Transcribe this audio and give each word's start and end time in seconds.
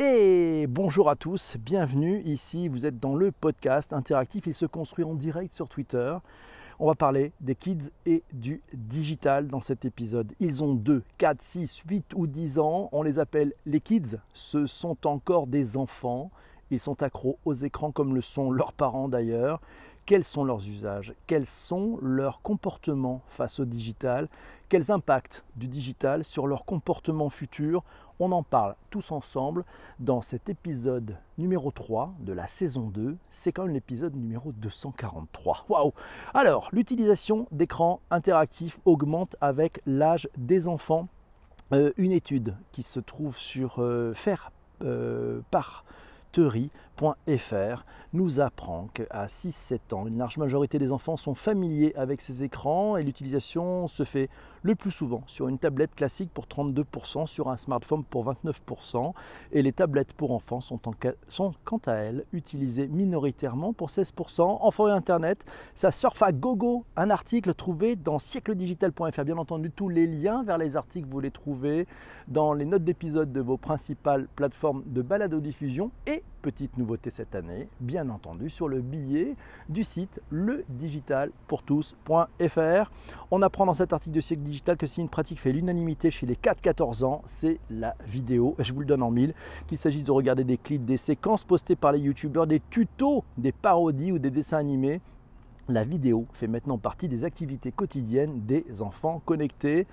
Et 0.00 0.68
bonjour 0.68 1.10
à 1.10 1.16
tous, 1.16 1.56
bienvenue. 1.58 2.22
Ici, 2.24 2.68
vous 2.68 2.86
êtes 2.86 3.00
dans 3.00 3.16
le 3.16 3.32
podcast 3.32 3.92
interactif, 3.92 4.46
il 4.46 4.54
se 4.54 4.64
construit 4.64 5.04
en 5.04 5.14
direct 5.14 5.52
sur 5.52 5.68
Twitter. 5.68 6.16
On 6.78 6.86
va 6.86 6.94
parler 6.94 7.32
des 7.40 7.56
kids 7.56 7.90
et 8.06 8.22
du 8.32 8.62
digital 8.72 9.48
dans 9.48 9.60
cet 9.60 9.84
épisode. 9.84 10.32
Ils 10.38 10.62
ont 10.62 10.74
2, 10.74 11.02
4, 11.18 11.42
6, 11.42 11.82
8 11.88 12.12
ou 12.14 12.28
10 12.28 12.60
ans, 12.60 12.88
on 12.92 13.02
les 13.02 13.18
appelle 13.18 13.54
les 13.66 13.80
kids, 13.80 14.20
ce 14.34 14.66
sont 14.66 15.04
encore 15.04 15.48
des 15.48 15.76
enfants, 15.76 16.30
ils 16.70 16.78
sont 16.78 17.02
accros 17.02 17.40
aux 17.44 17.54
écrans 17.54 17.90
comme 17.90 18.14
le 18.14 18.20
sont 18.20 18.52
leurs 18.52 18.74
parents 18.74 19.08
d'ailleurs. 19.08 19.60
Quels 20.06 20.24
sont 20.24 20.44
leurs 20.44 20.66
usages, 20.66 21.12
quels 21.26 21.44
sont 21.44 21.98
leurs 22.00 22.40
comportements 22.40 23.20
face 23.26 23.60
au 23.60 23.66
digital, 23.66 24.28
quels 24.70 24.90
impacts 24.90 25.44
du 25.56 25.68
digital 25.68 26.24
sur 26.24 26.46
leur 26.46 26.64
comportement 26.64 27.28
futur. 27.28 27.84
On 28.20 28.32
en 28.32 28.42
parle 28.42 28.74
tous 28.90 29.12
ensemble 29.12 29.64
dans 30.00 30.22
cet 30.22 30.48
épisode 30.48 31.16
numéro 31.36 31.70
3 31.70 32.14
de 32.18 32.32
la 32.32 32.48
saison 32.48 32.88
2. 32.88 33.16
C'est 33.30 33.52
quand 33.52 33.62
même 33.62 33.74
l'épisode 33.74 34.16
numéro 34.16 34.50
243. 34.52 35.66
Waouh 35.68 35.92
Alors, 36.34 36.68
l'utilisation 36.72 37.46
d'écrans 37.52 38.00
interactifs 38.10 38.80
augmente 38.84 39.36
avec 39.40 39.80
l'âge 39.86 40.28
des 40.36 40.66
enfants. 40.66 41.06
Euh, 41.72 41.92
une 41.96 42.12
étude 42.12 42.56
qui 42.72 42.82
se 42.82 42.98
trouve 42.98 43.36
sur 43.36 43.76
euh, 43.78 44.14
faire 44.14 44.50
euh, 44.82 45.40
par 45.50 45.84
nous 48.12 48.40
apprend 48.40 48.88
qu'à 48.94 49.26
6-7 49.26 49.94
ans, 49.94 50.06
une 50.06 50.18
large 50.18 50.38
majorité 50.38 50.78
des 50.78 50.92
enfants 50.92 51.16
sont 51.16 51.34
familiers 51.34 51.92
avec 51.96 52.20
ces 52.20 52.42
écrans 52.42 52.96
et 52.96 53.02
l'utilisation 53.02 53.86
se 53.88 54.04
fait 54.04 54.28
le 54.62 54.74
plus 54.74 54.90
souvent 54.90 55.22
sur 55.26 55.48
une 55.48 55.58
tablette 55.58 55.94
classique 55.94 56.30
pour 56.32 56.46
32%, 56.46 57.26
sur 57.26 57.48
un 57.48 57.56
smartphone 57.56 58.04
pour 58.04 58.26
29%, 58.26 59.12
et 59.52 59.62
les 59.62 59.72
tablettes 59.72 60.12
pour 60.12 60.32
enfants 60.32 60.60
sont, 60.60 60.80
sont 61.28 61.54
quant 61.64 61.80
à 61.86 61.92
elles 61.92 62.24
utilisées 62.32 62.88
minoritairement 62.88 63.72
pour 63.72 63.88
16%. 63.88 64.40
Enfants 64.60 64.88
et 64.88 64.92
Internet, 64.92 65.44
ça 65.74 65.92
surfe 65.92 66.22
à 66.22 66.32
gogo, 66.32 66.84
un 66.96 67.10
article 67.10 67.54
trouvé 67.54 67.96
dans 67.96 68.18
siècledigital.fr. 68.18 69.24
Bien 69.24 69.38
entendu, 69.38 69.70
tous 69.70 69.88
les 69.88 70.06
liens 70.06 70.42
vers 70.42 70.58
les 70.58 70.76
articles, 70.76 71.08
vous 71.08 71.20
les 71.20 71.30
trouvez 71.30 71.86
dans 72.26 72.52
les 72.52 72.64
notes 72.64 72.84
d'épisode 72.84 73.32
de 73.32 73.40
vos 73.40 73.56
principales 73.56 74.26
plateformes 74.34 74.82
de 74.86 75.02
balado-diffusion 75.02 75.90
et 76.06 76.22
petite 76.48 76.78
nouveauté 76.78 77.10
cette 77.10 77.34
année, 77.34 77.68
bien 77.78 78.08
entendu, 78.08 78.48
sur 78.48 78.68
le 78.68 78.80
billet 78.80 79.36
du 79.68 79.84
site 79.84 80.22
ledigitalpourtous.fr. 80.30 82.90
On 83.30 83.42
apprend 83.42 83.66
dans 83.66 83.74
cet 83.74 83.92
article 83.92 84.16
de 84.16 84.22
siècle 84.22 84.40
digital 84.40 84.78
que 84.78 84.86
si 84.86 85.02
une 85.02 85.10
pratique 85.10 85.40
fait 85.40 85.52
l'unanimité 85.52 86.10
chez 86.10 86.24
les 86.24 86.36
4-14 86.36 87.04
ans, 87.04 87.20
c'est 87.26 87.60
la 87.68 87.94
vidéo. 88.06 88.56
Je 88.60 88.72
vous 88.72 88.80
le 88.80 88.86
donne 88.86 89.02
en 89.02 89.10
mille. 89.10 89.34
Qu'il 89.66 89.76
s'agisse 89.76 90.04
de 90.04 90.10
regarder 90.10 90.42
des 90.42 90.56
clips, 90.56 90.86
des 90.86 90.96
séquences 90.96 91.44
postées 91.44 91.76
par 91.76 91.92
les 91.92 91.98
youtubeurs, 91.98 92.46
des 92.46 92.62
tutos, 92.70 93.24
des 93.36 93.52
parodies 93.52 94.12
ou 94.12 94.18
des 94.18 94.30
dessins 94.30 94.56
animés. 94.56 95.02
La 95.70 95.84
vidéo 95.84 96.26
fait 96.32 96.46
maintenant 96.46 96.78
partie 96.78 97.08
des 97.08 97.24
activités 97.24 97.72
quotidiennes 97.72 98.40
des 98.46 98.80
enfants 98.80 99.20
connectés. 99.26 99.86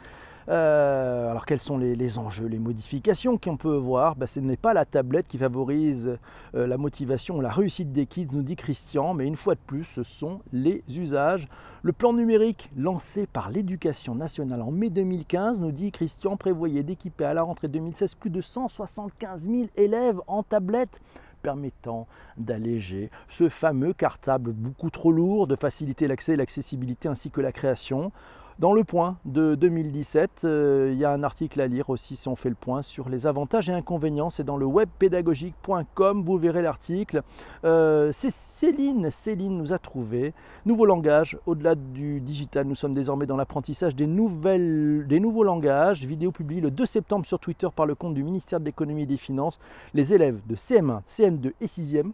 Euh, 0.48 1.32
alors 1.32 1.46
quels 1.46 1.60
sont 1.60 1.78
les, 1.78 2.18
enjeux, 2.18 2.46
les 2.46 2.60
modifications 2.60 3.38
qu'on 3.38 3.58
peut 3.58 3.76
voir? 3.76 4.16
Ben, 4.16 4.26
Ce 4.26 4.40
n'est 4.40 4.56
pas 4.56 4.74
la 4.74 4.86
tablette 4.86 5.28
qui 5.28 5.38
favorise 5.38 6.18
euh, 6.56 6.68
la 6.68 6.78
motivation, 6.78 7.42
la 7.42 7.50
réussite 7.50 7.92
des 7.92 8.06
kids, 8.06 8.28
nous 8.32 8.42
dit 8.42 8.56
Christian, 8.56 9.14
mais 9.14 9.26
une 9.26 9.36
fois 9.36 9.56
de 9.56 9.60
plus, 9.68 9.84
ce 9.84 10.04
sont 10.04 10.40
les 10.54 10.82
usages. 10.88 11.50
Le 11.82 11.92
plan 11.92 12.14
numérique 12.14 12.72
lancé 12.78 13.28
par 13.28 13.50
l'éducation 13.50 14.16
nationale 14.16 14.62
en 14.62 14.72
mai 14.72 14.90
2015, 14.90 15.60
nous 15.60 15.74
dit 15.74 15.92
Christian, 15.92 16.38
prévoyait 16.38 16.84
d'équiper 16.84 17.26
à 17.26 17.34
la 17.34 17.42
rentrée 17.42 17.68
2016 17.68 18.16
plus 18.16 18.30
de 18.30 18.40
175 18.40 19.42
000 19.42 19.66
élèves 19.76 20.22
en 20.28 20.42
tablette 20.42 21.02
permettant 21.46 22.08
d'alléger 22.38 23.12
ce 23.30 23.50
fameux 23.50 23.94
cartable 23.94 24.52
beaucoup 24.52 24.90
trop 24.90 25.12
lourd, 25.12 25.46
de 25.46 25.56
faciliter 25.56 26.08
l'accès, 26.08 26.36
l'accessibilité 26.36 27.08
ainsi 27.08 27.30
que 27.30 27.40
la 27.40 27.52
création. 27.52 28.12
Dans 28.58 28.72
le 28.72 28.86
point 28.86 29.18
de 29.26 29.56
2017, 29.56 30.44
euh, 30.46 30.90
il 30.94 30.98
y 30.98 31.04
a 31.04 31.12
un 31.12 31.24
article 31.24 31.60
à 31.60 31.68
lire 31.68 31.90
aussi 31.90 32.16
si 32.16 32.30
on 32.30 32.38
fait 32.38 32.48
le 32.48 32.56
point 32.56 32.82
sur 32.82 33.10
les 33.10 33.28
avantages 33.28 33.70
et 33.70 33.74
inconvénients. 33.74 34.30
C'est 34.30 34.46
dans 34.46 34.56
le 34.56 34.66
webpédagogique.com, 34.66 36.24
vous 36.26 36.38
verrez 36.38 36.62
l'article. 36.62 37.22
Euh, 37.66 38.12
c'est 38.14 38.32
Céline, 38.32 39.12
Céline 39.12 39.58
nous 39.58 39.74
a 39.74 39.78
trouvé. 39.78 40.34
Nouveau 40.66 40.86
langage, 40.86 41.38
au-delà 41.46 41.76
du 41.76 42.22
digital, 42.22 42.66
nous 42.66 42.76
sommes 42.76 42.94
désormais 42.94 43.26
dans 43.26 43.36
l'apprentissage 43.36 43.94
des, 43.94 44.06
des 44.06 45.20
nouveaux 45.20 45.44
langages. 45.44 46.06
Vidéo 46.06 46.32
publiée 46.32 46.62
le 46.62 46.72
2 46.72 46.86
septembre 46.86 47.26
sur 47.26 47.40
Twitter 47.40 47.68
par 47.76 47.86
le 47.86 47.94
compte 47.94 48.14
du 48.14 48.24
ministère 48.24 48.62
de 48.62 48.66
l'économie 48.66 49.04
et 49.04 49.06
des 49.06 49.18
finances. 49.18 49.60
Les 49.94 50.14
élèves 50.14 50.40
de 50.48 50.56
CM1, 50.56 51.02
CM2 51.10 51.52
et 51.60 51.66
6e 51.66 52.14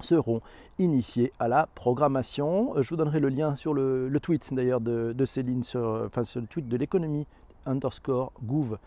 seront 0.00 0.40
initiés 0.78 1.32
à 1.38 1.48
la 1.48 1.68
programmation. 1.74 2.74
Je 2.80 2.88
vous 2.88 2.96
donnerai 2.96 3.20
le 3.20 3.28
lien 3.28 3.54
sur 3.54 3.74
le, 3.74 4.10
tweet 4.22 4.52
d'ailleurs 4.52 4.80
de, 4.80 5.24
Céline, 5.24 5.62
sur, 5.62 6.02
enfin 6.06 6.24
sur 6.24 6.40
le 6.40 6.46
tweet 6.46 6.68
de 6.68 6.76
l'économie 6.76 7.26
underscore 7.66 8.32
gouv 8.42 8.78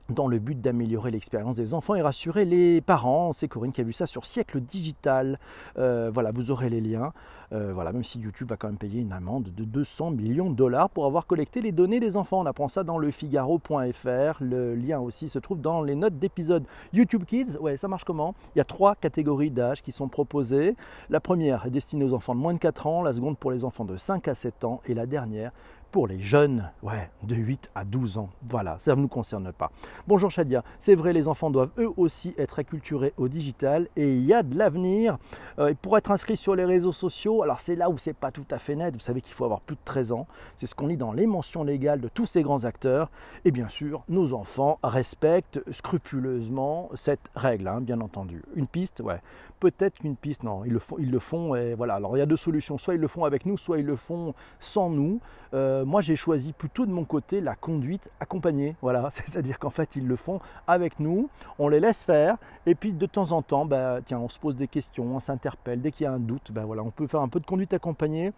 dans 0.09 0.27
le 0.27 0.39
but 0.39 0.59
d'améliorer 0.59 1.11
l'expérience 1.11 1.55
des 1.55 1.73
enfants 1.73 1.95
et 1.95 2.01
rassurer 2.01 2.45
les 2.45 2.81
parents. 2.81 3.33
C'est 3.33 3.47
Corinne 3.47 3.71
qui 3.71 3.81
a 3.81 3.83
vu 3.83 3.93
ça 3.93 4.05
sur 4.05 4.25
Siècle 4.25 4.61
Digital. 4.61 5.39
Euh, 5.77 6.11
voilà, 6.13 6.31
vous 6.31 6.51
aurez 6.51 6.69
les 6.69 6.81
liens. 6.81 7.11
Euh, 7.53 7.71
voilà, 7.73 7.91
même 7.91 8.03
si 8.03 8.19
YouTube 8.19 8.49
va 8.49 8.57
quand 8.57 8.67
même 8.67 8.77
payer 8.77 9.01
une 9.01 9.13
amende 9.13 9.51
de 9.55 9.63
200 9.63 10.11
millions 10.11 10.49
de 10.49 10.55
dollars 10.55 10.89
pour 10.89 11.05
avoir 11.05 11.27
collecté 11.27 11.61
les 11.61 11.71
données 11.71 11.99
des 11.99 12.17
enfants. 12.17 12.41
On 12.41 12.45
apprend 12.45 12.67
ça 12.67 12.83
dans 12.83 12.97
le 12.97 13.11
Figaro.fr. 13.11 14.41
Le 14.41 14.75
lien 14.75 14.99
aussi 14.99 15.29
se 15.29 15.39
trouve 15.39 15.61
dans 15.61 15.81
les 15.81 15.95
notes 15.95 16.17
d'épisode. 16.17 16.65
YouTube 16.93 17.23
Kids, 17.25 17.57
ouais, 17.59 17.77
ça 17.77 17.87
marche 17.87 18.03
comment? 18.03 18.35
Il 18.55 18.59
y 18.59 18.61
a 18.61 18.65
trois 18.65 18.95
catégories 18.95 19.51
d'âge 19.51 19.81
qui 19.81 19.91
sont 19.91 20.07
proposées. 20.07 20.75
La 21.09 21.19
première 21.19 21.65
est 21.65 21.71
destinée 21.71 22.05
aux 22.05 22.13
enfants 22.13 22.35
de 22.35 22.39
moins 22.39 22.53
de 22.53 22.59
4 22.59 22.87
ans, 22.87 23.03
la 23.03 23.13
seconde 23.13 23.37
pour 23.37 23.51
les 23.51 23.63
enfants 23.63 23.85
de 23.85 23.97
5 23.97 24.27
à 24.27 24.35
7 24.35 24.63
ans 24.63 24.81
et 24.85 24.93
la 24.93 25.05
dernière 25.05 25.51
pour 25.91 26.07
les 26.07 26.19
jeunes, 26.19 26.69
ouais, 26.83 27.09
de 27.23 27.35
8 27.35 27.69
à 27.75 27.85
12 27.85 28.17
ans. 28.17 28.29
Voilà, 28.43 28.77
ça 28.79 28.95
ne 28.95 29.01
nous 29.01 29.07
concerne 29.07 29.51
pas. 29.51 29.71
Bonjour 30.07 30.29
Shadia, 30.31 30.63
c'est 30.79 30.95
vrai, 30.95 31.13
les 31.13 31.27
enfants 31.27 31.49
doivent 31.49 31.71
eux 31.77 31.89
aussi 31.97 32.33
être 32.37 32.59
acculturés 32.59 33.13
au 33.17 33.27
digital 33.27 33.87
et 33.95 34.15
il 34.15 34.25
y 34.25 34.33
a 34.33 34.43
de 34.43 34.57
l'avenir. 34.57 35.17
Euh, 35.59 35.73
pour 35.81 35.97
être 35.97 36.11
inscrit 36.11 36.37
sur 36.37 36.55
les 36.55 36.65
réseaux 36.65 36.91
sociaux, 36.91 37.43
alors 37.43 37.59
c'est 37.59 37.75
là 37.75 37.89
où 37.89 37.97
c'est 37.97 38.13
pas 38.13 38.31
tout 38.31 38.45
à 38.51 38.59
fait 38.59 38.75
net, 38.75 38.93
vous 38.93 38.99
savez 38.99 39.21
qu'il 39.21 39.33
faut 39.33 39.45
avoir 39.45 39.61
plus 39.61 39.75
de 39.75 39.81
13 39.85 40.11
ans, 40.11 40.27
c'est 40.57 40.65
ce 40.65 40.75
qu'on 40.75 40.87
lit 40.87 40.97
dans 40.97 41.13
les 41.13 41.27
mentions 41.27 41.63
légales 41.63 42.01
de 42.01 42.07
tous 42.07 42.25
ces 42.25 42.43
grands 42.43 42.65
acteurs. 42.65 43.09
Et 43.45 43.51
bien 43.51 43.69
sûr, 43.69 44.03
nos 44.09 44.33
enfants 44.33 44.79
respectent 44.83 45.61
scrupuleusement 45.71 46.89
cette 46.95 47.31
règle, 47.35 47.67
hein, 47.67 47.81
bien 47.81 48.01
entendu. 48.01 48.43
Une 48.55 48.67
piste, 48.67 49.01
ouais, 49.01 49.21
peut-être 49.59 49.99
qu'une 49.99 50.15
piste, 50.15 50.43
non, 50.43 50.63
ils 50.65 50.73
le 50.73 50.79
font, 50.79 50.97
ils 50.99 51.11
le 51.11 51.19
font 51.19 51.55
et 51.55 51.73
voilà. 51.73 51.95
Alors 51.95 52.15
il 52.17 52.19
y 52.19 52.23
a 52.23 52.25
deux 52.25 52.37
solutions, 52.37 52.77
soit 52.77 52.95
ils 52.95 52.99
le 52.99 53.07
font 53.07 53.23
avec 53.23 53.45
nous, 53.45 53.57
soit 53.57 53.79
ils 53.79 53.85
le 53.85 53.95
font 53.95 54.33
sans 54.59 54.89
nous. 54.89 55.19
Euh, 55.53 55.84
moi 55.85 56.01
j'ai 56.01 56.15
choisi 56.15 56.53
plutôt 56.53 56.85
de 56.85 56.91
mon 56.91 57.05
côté 57.05 57.41
la 57.41 57.55
conduite 57.55 58.09
accompagnée. 58.19 58.75
Voilà, 58.81 59.09
c'est-à-dire 59.11 59.59
qu'en 59.59 59.69
fait 59.69 59.95
ils 59.95 60.07
le 60.07 60.15
font 60.15 60.39
avec 60.67 60.99
nous, 60.99 61.29
on 61.59 61.69
les 61.69 61.79
laisse 61.79 62.03
faire, 62.03 62.37
et 62.65 62.75
puis 62.75 62.93
de 62.93 63.05
temps 63.05 63.31
en 63.31 63.41
temps, 63.41 63.65
bah, 63.65 63.99
tiens, 64.03 64.19
on 64.19 64.29
se 64.29 64.39
pose 64.39 64.55
des 64.55 64.67
questions, 64.67 65.15
on 65.15 65.19
s'interpelle, 65.19 65.81
dès 65.81 65.91
qu'il 65.91 66.05
y 66.05 66.07
a 66.07 66.13
un 66.13 66.19
doute, 66.19 66.51
bah, 66.51 66.65
voilà, 66.65 66.83
on 66.83 66.91
peut 66.91 67.07
faire 67.07 67.21
un 67.21 67.29
peu 67.29 67.39
de 67.39 67.45
conduite 67.45 67.73
accompagnée 67.73 68.33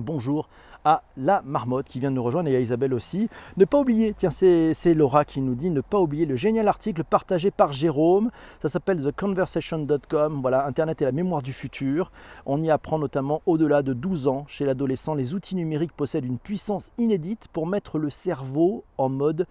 Bonjour 0.00 0.48
à 0.84 1.02
la 1.16 1.42
marmotte 1.44 1.86
qui 1.86 1.98
vient 1.98 2.12
de 2.12 2.14
nous 2.14 2.22
rejoindre 2.22 2.48
et 2.48 2.54
à 2.54 2.60
Isabelle 2.60 2.94
aussi. 2.94 3.28
Ne 3.56 3.64
pas 3.64 3.80
oublier, 3.80 4.14
tiens, 4.16 4.30
c'est 4.30 4.94
Laura 4.94 5.24
qui 5.24 5.40
nous 5.40 5.56
dit, 5.56 5.70
ne 5.70 5.80
pas 5.80 5.98
oublier 5.98 6.24
le 6.24 6.36
génial 6.36 6.68
article 6.68 7.02
partagé 7.02 7.50
par 7.50 7.72
Jérôme. 7.72 8.30
Ça 8.62 8.68
s'appelle 8.68 9.02
theconversation.com. 9.02 10.38
Voilà, 10.40 10.66
Internet 10.66 11.02
est 11.02 11.04
la 11.04 11.10
mémoire 11.10 11.42
du 11.42 11.52
futur. 11.52 12.12
On 12.46 12.62
y 12.62 12.70
apprend 12.70 13.00
notamment 13.00 13.42
au-delà 13.44 13.82
de 13.82 13.92
12 13.92 14.28
ans, 14.28 14.44
chez 14.46 14.64
l'adolescent, 14.64 15.16
les 15.16 15.34
outils 15.34 15.56
numériques 15.56 15.92
possèdent 15.92 16.26
une 16.26 16.38
puissance 16.38 16.92
inédite 16.96 17.48
pour 17.52 17.66
mettre 17.66 17.98
le 17.98 18.08
cerveau 18.08 18.84
en 18.98 19.08
mode 19.08 19.48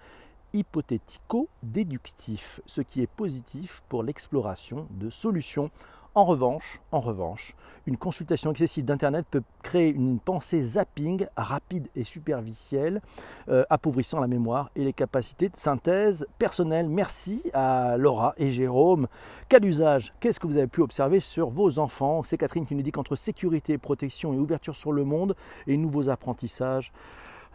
hypothético-déductif, 0.54 2.62
ce 2.66 2.82
qui 2.82 3.02
est 3.02 3.08
positif 3.08 3.84
pour 3.90 4.04
l'exploration 4.04 4.88
de 4.92 5.10
solutions 5.10 5.72
en 6.18 6.26
revanche, 6.26 6.82
en 6.92 7.00
revanche, 7.00 7.56
une 7.86 7.96
consultation 7.96 8.50
excessive 8.50 8.84
d'Internet 8.84 9.28
peut 9.30 9.44
créer 9.62 9.94
une 9.94 10.18
pensée 10.18 10.62
zapping 10.62 11.28
rapide 11.38 11.90
et 11.96 12.04
superficielle, 12.04 13.04
euh, 13.50 13.64
appauvrissant 13.70 14.20
la 14.20 14.26
mémoire 14.26 14.72
et 14.76 14.84
les 14.84 14.94
capacités 14.94 15.48
de 15.48 15.56
synthèse 15.56 16.26
personnelle. 16.40 16.90
Merci 16.90 17.52
à 17.54 17.98
Laura 17.98 18.34
et 18.38 18.50
Jérôme. 18.50 19.06
Cas 19.48 19.60
d'usage, 19.60 20.12
qu'est-ce 20.20 20.40
que 20.40 20.48
vous 20.48 20.58
avez 20.58 20.66
pu 20.66 20.82
observer 20.82 21.20
sur 21.20 21.52
vos 21.52 21.78
enfants? 21.78 22.24
C'est 22.24 22.40
Catherine 22.40 22.66
qui 22.66 22.74
nous 22.74 22.82
dit 22.82 22.92
qu'entre 22.92 23.16
sécurité, 23.16 23.78
protection 23.78 24.34
et 24.34 24.40
ouverture 24.40 24.76
sur 24.76 24.92
le 24.92 25.04
monde 25.04 25.36
et 25.68 25.78
nouveaux 25.78 26.10
apprentissages, 26.10 26.92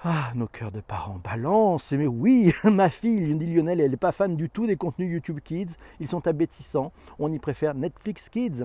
ah, 0.05 0.33
nos 0.35 0.49
cœurs 0.49 0.73
de 0.73 0.81
parents 0.81 1.21
balancent. 1.23 1.93
Mais 1.93 2.09
oui, 2.09 2.53
ma 2.65 2.91
fille, 2.91 3.35
dit 3.37 3.47
Lionel, 3.47 3.81
elle 3.81 3.93
n'est 3.93 3.97
pas 3.97 4.11
fan 4.11 4.37
du 4.37 4.51
tout 4.51 4.67
des 4.67 4.77
contenus 4.77 5.13
YouTube 5.13 5.39
Kids. 5.41 5.77
Ils 6.01 6.09
sont 6.09 6.27
abétissants. 6.27 6.93
On 7.21 7.33
y 7.33 7.39
préfère 7.39 7.75
Netflix 7.75 8.29
Kids. 8.29 8.65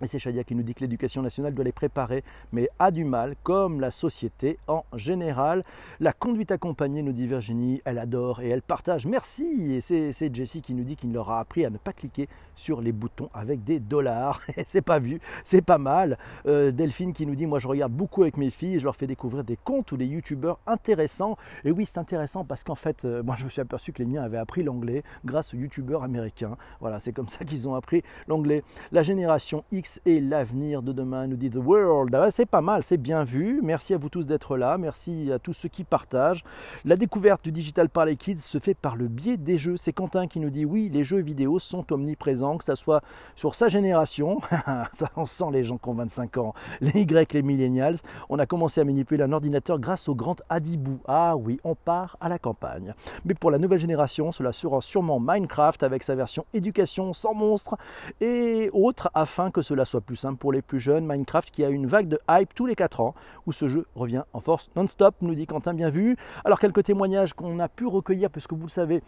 Et 0.00 0.06
c'est 0.06 0.20
Shadia 0.20 0.44
qui 0.44 0.54
nous 0.54 0.62
dit 0.62 0.74
que 0.74 0.80
l'éducation 0.80 1.22
nationale 1.22 1.54
doit 1.54 1.64
les 1.64 1.72
préparer, 1.72 2.22
mais 2.52 2.68
a 2.78 2.92
du 2.92 3.04
mal, 3.04 3.34
comme 3.42 3.80
la 3.80 3.90
société 3.90 4.58
en 4.68 4.84
général. 4.94 5.64
La 5.98 6.12
conduite 6.12 6.52
accompagnée, 6.52 7.02
nous 7.02 7.12
dit 7.12 7.26
Virginie, 7.26 7.82
elle 7.84 7.98
adore 7.98 8.40
et 8.40 8.48
elle 8.48 8.62
partage. 8.62 9.06
Merci 9.06 9.74
Et 9.74 9.80
c'est 9.80 10.34
Jessie 10.34 10.62
qui 10.62 10.74
nous 10.74 10.84
dit 10.84 10.94
qu'il 10.94 11.12
leur 11.12 11.30
a 11.30 11.40
appris 11.40 11.64
à 11.64 11.70
ne 11.70 11.78
pas 11.78 11.92
cliquer 11.92 12.28
sur 12.54 12.80
les 12.80 12.92
boutons 12.92 13.28
avec 13.34 13.64
des 13.64 13.80
dollars. 13.80 14.40
c'est 14.66 14.82
pas 14.82 15.00
vu, 15.00 15.20
c'est 15.44 15.62
pas 15.62 15.78
mal. 15.78 16.16
Euh, 16.46 16.70
Delphine 16.70 17.12
qui 17.12 17.26
nous 17.26 17.34
dit, 17.34 17.46
moi 17.46 17.58
je 17.58 17.66
regarde 17.66 17.92
beaucoup 17.92 18.22
avec 18.22 18.36
mes 18.36 18.50
filles 18.50 18.76
et 18.76 18.78
je 18.78 18.84
leur 18.84 18.94
fais 18.94 19.06
découvrir 19.08 19.42
des 19.42 19.56
comptes 19.56 19.90
ou 19.90 19.96
des 19.96 20.06
youtubeurs 20.06 20.60
intéressants. 20.66 21.36
Et 21.64 21.72
oui, 21.72 21.86
c'est 21.86 21.98
intéressant 21.98 22.44
parce 22.44 22.62
qu'en 22.62 22.76
fait, 22.76 23.04
euh, 23.04 23.22
moi 23.24 23.34
je 23.36 23.44
me 23.44 23.50
suis 23.50 23.60
aperçu 23.60 23.92
que 23.92 23.98
les 23.98 24.06
miens 24.08 24.22
avaient 24.22 24.38
appris 24.38 24.62
l'anglais 24.62 25.02
grâce 25.24 25.54
aux 25.54 25.56
youtubeurs 25.56 26.04
américains. 26.04 26.56
Voilà, 26.80 27.00
c'est 27.00 27.12
comme 27.12 27.28
ça 27.28 27.44
qu'ils 27.44 27.66
ont 27.68 27.74
appris 27.74 28.04
l'anglais. 28.28 28.62
La 28.92 29.02
génération 29.02 29.64
X 29.72 29.87
et 30.06 30.20
l'avenir 30.20 30.82
de 30.82 30.92
demain, 30.92 31.26
nous 31.26 31.36
dit 31.36 31.50
The 31.50 31.56
World. 31.56 32.14
Ah 32.14 32.30
c'est 32.30 32.46
pas 32.46 32.60
mal, 32.60 32.82
c'est 32.82 32.96
bien 32.96 33.24
vu. 33.24 33.60
Merci 33.62 33.94
à 33.94 33.98
vous 33.98 34.08
tous 34.08 34.26
d'être 34.26 34.56
là. 34.56 34.78
Merci 34.78 35.30
à 35.32 35.38
tous 35.38 35.52
ceux 35.52 35.68
qui 35.68 35.84
partagent. 35.84 36.44
La 36.84 36.96
découverte 36.96 37.44
du 37.44 37.52
digital 37.52 37.88
par 37.88 38.04
les 38.04 38.16
kids 38.16 38.38
se 38.38 38.58
fait 38.58 38.74
par 38.74 38.96
le 38.96 39.08
biais 39.08 39.36
des 39.36 39.58
jeux. 39.58 39.76
C'est 39.76 39.92
Quentin 39.92 40.26
qui 40.26 40.40
nous 40.40 40.50
dit 40.50 40.64
oui, 40.64 40.90
les 40.92 41.04
jeux 41.04 41.20
vidéo 41.20 41.58
sont 41.58 41.92
omniprésents, 41.92 42.56
que 42.56 42.64
ce 42.64 42.74
soit 42.74 43.02
sur 43.36 43.54
sa 43.54 43.68
génération, 43.68 44.40
ça 44.92 45.10
on 45.16 45.26
sent 45.26 45.50
les 45.52 45.64
gens 45.64 45.78
qui 45.78 45.88
ont 45.88 45.94
25 45.94 46.36
ans, 46.38 46.54
les 46.80 47.00
Y, 47.02 47.32
les 47.32 47.42
millennials. 47.42 47.96
On 48.28 48.38
a 48.38 48.46
commencé 48.46 48.80
à 48.80 48.84
manipuler 48.84 49.24
un 49.24 49.32
ordinateur 49.32 49.78
grâce 49.78 50.08
au 50.08 50.14
grand 50.14 50.42
Adibou. 50.48 51.00
Ah 51.06 51.36
oui, 51.36 51.60
on 51.64 51.74
part 51.74 52.16
à 52.20 52.28
la 52.28 52.38
campagne. 52.38 52.94
Mais 53.24 53.34
pour 53.34 53.50
la 53.50 53.58
nouvelle 53.58 53.78
génération, 53.78 54.32
cela 54.32 54.52
sera 54.52 54.80
sûrement 54.80 55.20
Minecraft 55.20 55.82
avec 55.82 56.02
sa 56.02 56.14
version 56.14 56.44
éducation 56.52 57.12
sans 57.12 57.34
monstres 57.34 57.76
et 58.20 58.70
autres 58.72 59.10
afin 59.14 59.50
que 59.50 59.62
cela 59.62 59.77
soit 59.84 60.00
plus 60.00 60.16
simple 60.16 60.38
pour 60.38 60.52
les 60.52 60.62
plus 60.62 60.80
jeunes. 60.80 61.06
Minecraft 61.06 61.50
qui 61.50 61.64
a 61.64 61.68
une 61.68 61.86
vague 61.86 62.08
de 62.08 62.18
hype 62.30 62.54
tous 62.54 62.66
les 62.66 62.74
4 62.74 63.00
ans, 63.00 63.14
où 63.46 63.52
ce 63.52 63.68
jeu 63.68 63.86
revient 63.94 64.22
en 64.32 64.40
force 64.40 64.70
non-stop, 64.76 65.16
nous 65.22 65.34
dit 65.34 65.46
Quentin, 65.46 65.74
bien 65.74 65.90
vu. 65.90 66.16
Alors 66.44 66.60
quelques 66.60 66.84
témoignages 66.84 67.34
qu'on 67.34 67.58
a 67.58 67.68
pu 67.68 67.86
recueillir, 67.86 68.30
puisque 68.30 68.52
vous 68.52 68.62
le 68.62 68.68
savez, 68.68 69.02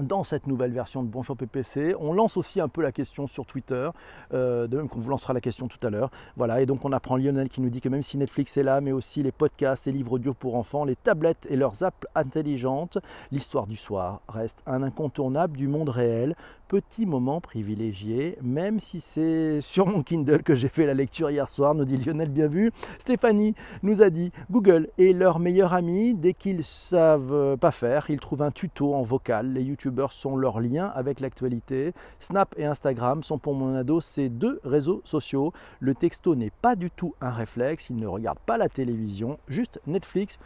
dans 0.00 0.22
cette 0.22 0.46
nouvelle 0.46 0.72
version 0.72 1.02
de 1.02 1.08
Bonjour 1.08 1.36
PPC. 1.36 1.94
On 1.98 2.12
lance 2.12 2.36
aussi 2.36 2.60
un 2.60 2.68
peu 2.68 2.82
la 2.82 2.92
question 2.92 3.26
sur 3.26 3.46
Twitter, 3.46 3.90
euh, 4.32 4.66
de 4.66 4.76
même 4.76 4.88
qu'on 4.88 5.00
vous 5.00 5.10
lancera 5.10 5.32
la 5.32 5.40
question 5.40 5.68
tout 5.68 5.84
à 5.84 5.90
l'heure. 5.90 6.10
Voilà, 6.36 6.60
et 6.60 6.66
donc 6.66 6.84
on 6.84 6.92
apprend 6.92 7.16
Lionel 7.16 7.48
qui 7.48 7.60
nous 7.60 7.70
dit 7.70 7.80
que 7.80 7.88
même 7.88 8.02
si 8.02 8.18
Netflix 8.18 8.56
est 8.56 8.62
là, 8.62 8.80
mais 8.80 8.92
aussi 8.92 9.22
les 9.22 9.32
podcasts 9.32 9.86
et 9.86 9.92
livres 9.92 10.12
audio 10.12 10.34
pour 10.34 10.54
enfants, 10.54 10.84
les 10.84 10.96
tablettes 10.96 11.46
et 11.50 11.56
leurs 11.56 11.82
apps 11.82 12.06
intelligentes, 12.14 12.98
l'histoire 13.32 13.66
du 13.66 13.76
soir 13.76 14.20
reste 14.28 14.62
un 14.66 14.82
incontournable 14.82 15.56
du 15.56 15.68
monde 15.68 15.88
réel. 15.88 16.36
Petit 16.68 17.06
moment 17.06 17.40
privilégié, 17.40 18.36
même 18.42 18.78
si 18.78 19.00
c'est 19.00 19.60
sur 19.62 19.86
mon 19.86 20.02
Kindle 20.02 20.42
que 20.42 20.54
j'ai 20.54 20.68
fait 20.68 20.84
la 20.84 20.92
lecture 20.92 21.30
hier 21.30 21.48
soir, 21.48 21.74
nous 21.74 21.86
dit 21.86 21.96
Lionel, 21.96 22.28
bien 22.28 22.46
vu. 22.46 22.72
Stéphanie 22.98 23.54
nous 23.82 24.02
a 24.02 24.10
dit 24.10 24.32
Google 24.50 24.90
est 24.98 25.14
leur 25.14 25.38
meilleur 25.38 25.72
ami. 25.72 26.12
Dès 26.12 26.34
qu'ils 26.34 26.64
savent 26.64 27.56
pas 27.56 27.70
faire, 27.70 28.10
ils 28.10 28.20
trouvent 28.20 28.42
un 28.42 28.50
tuto 28.50 28.94
en 28.94 29.00
vocal. 29.00 29.54
Les 29.54 29.62
YouTube 29.62 29.98
sont 30.10 30.36
leurs 30.36 30.60
liens 30.60 30.92
avec 30.94 31.20
l'actualité. 31.20 31.94
Snap 32.20 32.54
et 32.58 32.66
Instagram 32.66 33.22
sont 33.22 33.38
pour 33.38 33.54
mon 33.54 33.74
ado 33.74 34.02
ces 34.02 34.28
deux 34.28 34.60
réseaux 34.62 35.00
sociaux. 35.04 35.54
Le 35.80 35.94
texto 35.94 36.34
n'est 36.34 36.52
pas 36.60 36.76
du 36.76 36.90
tout 36.90 37.14
un 37.22 37.30
réflexe, 37.30 37.88
il 37.88 37.96
ne 37.96 38.06
regarde 38.06 38.38
pas 38.40 38.58
la 38.58 38.68
télévision, 38.68 39.38
juste 39.48 39.80
Netflix 39.86 40.38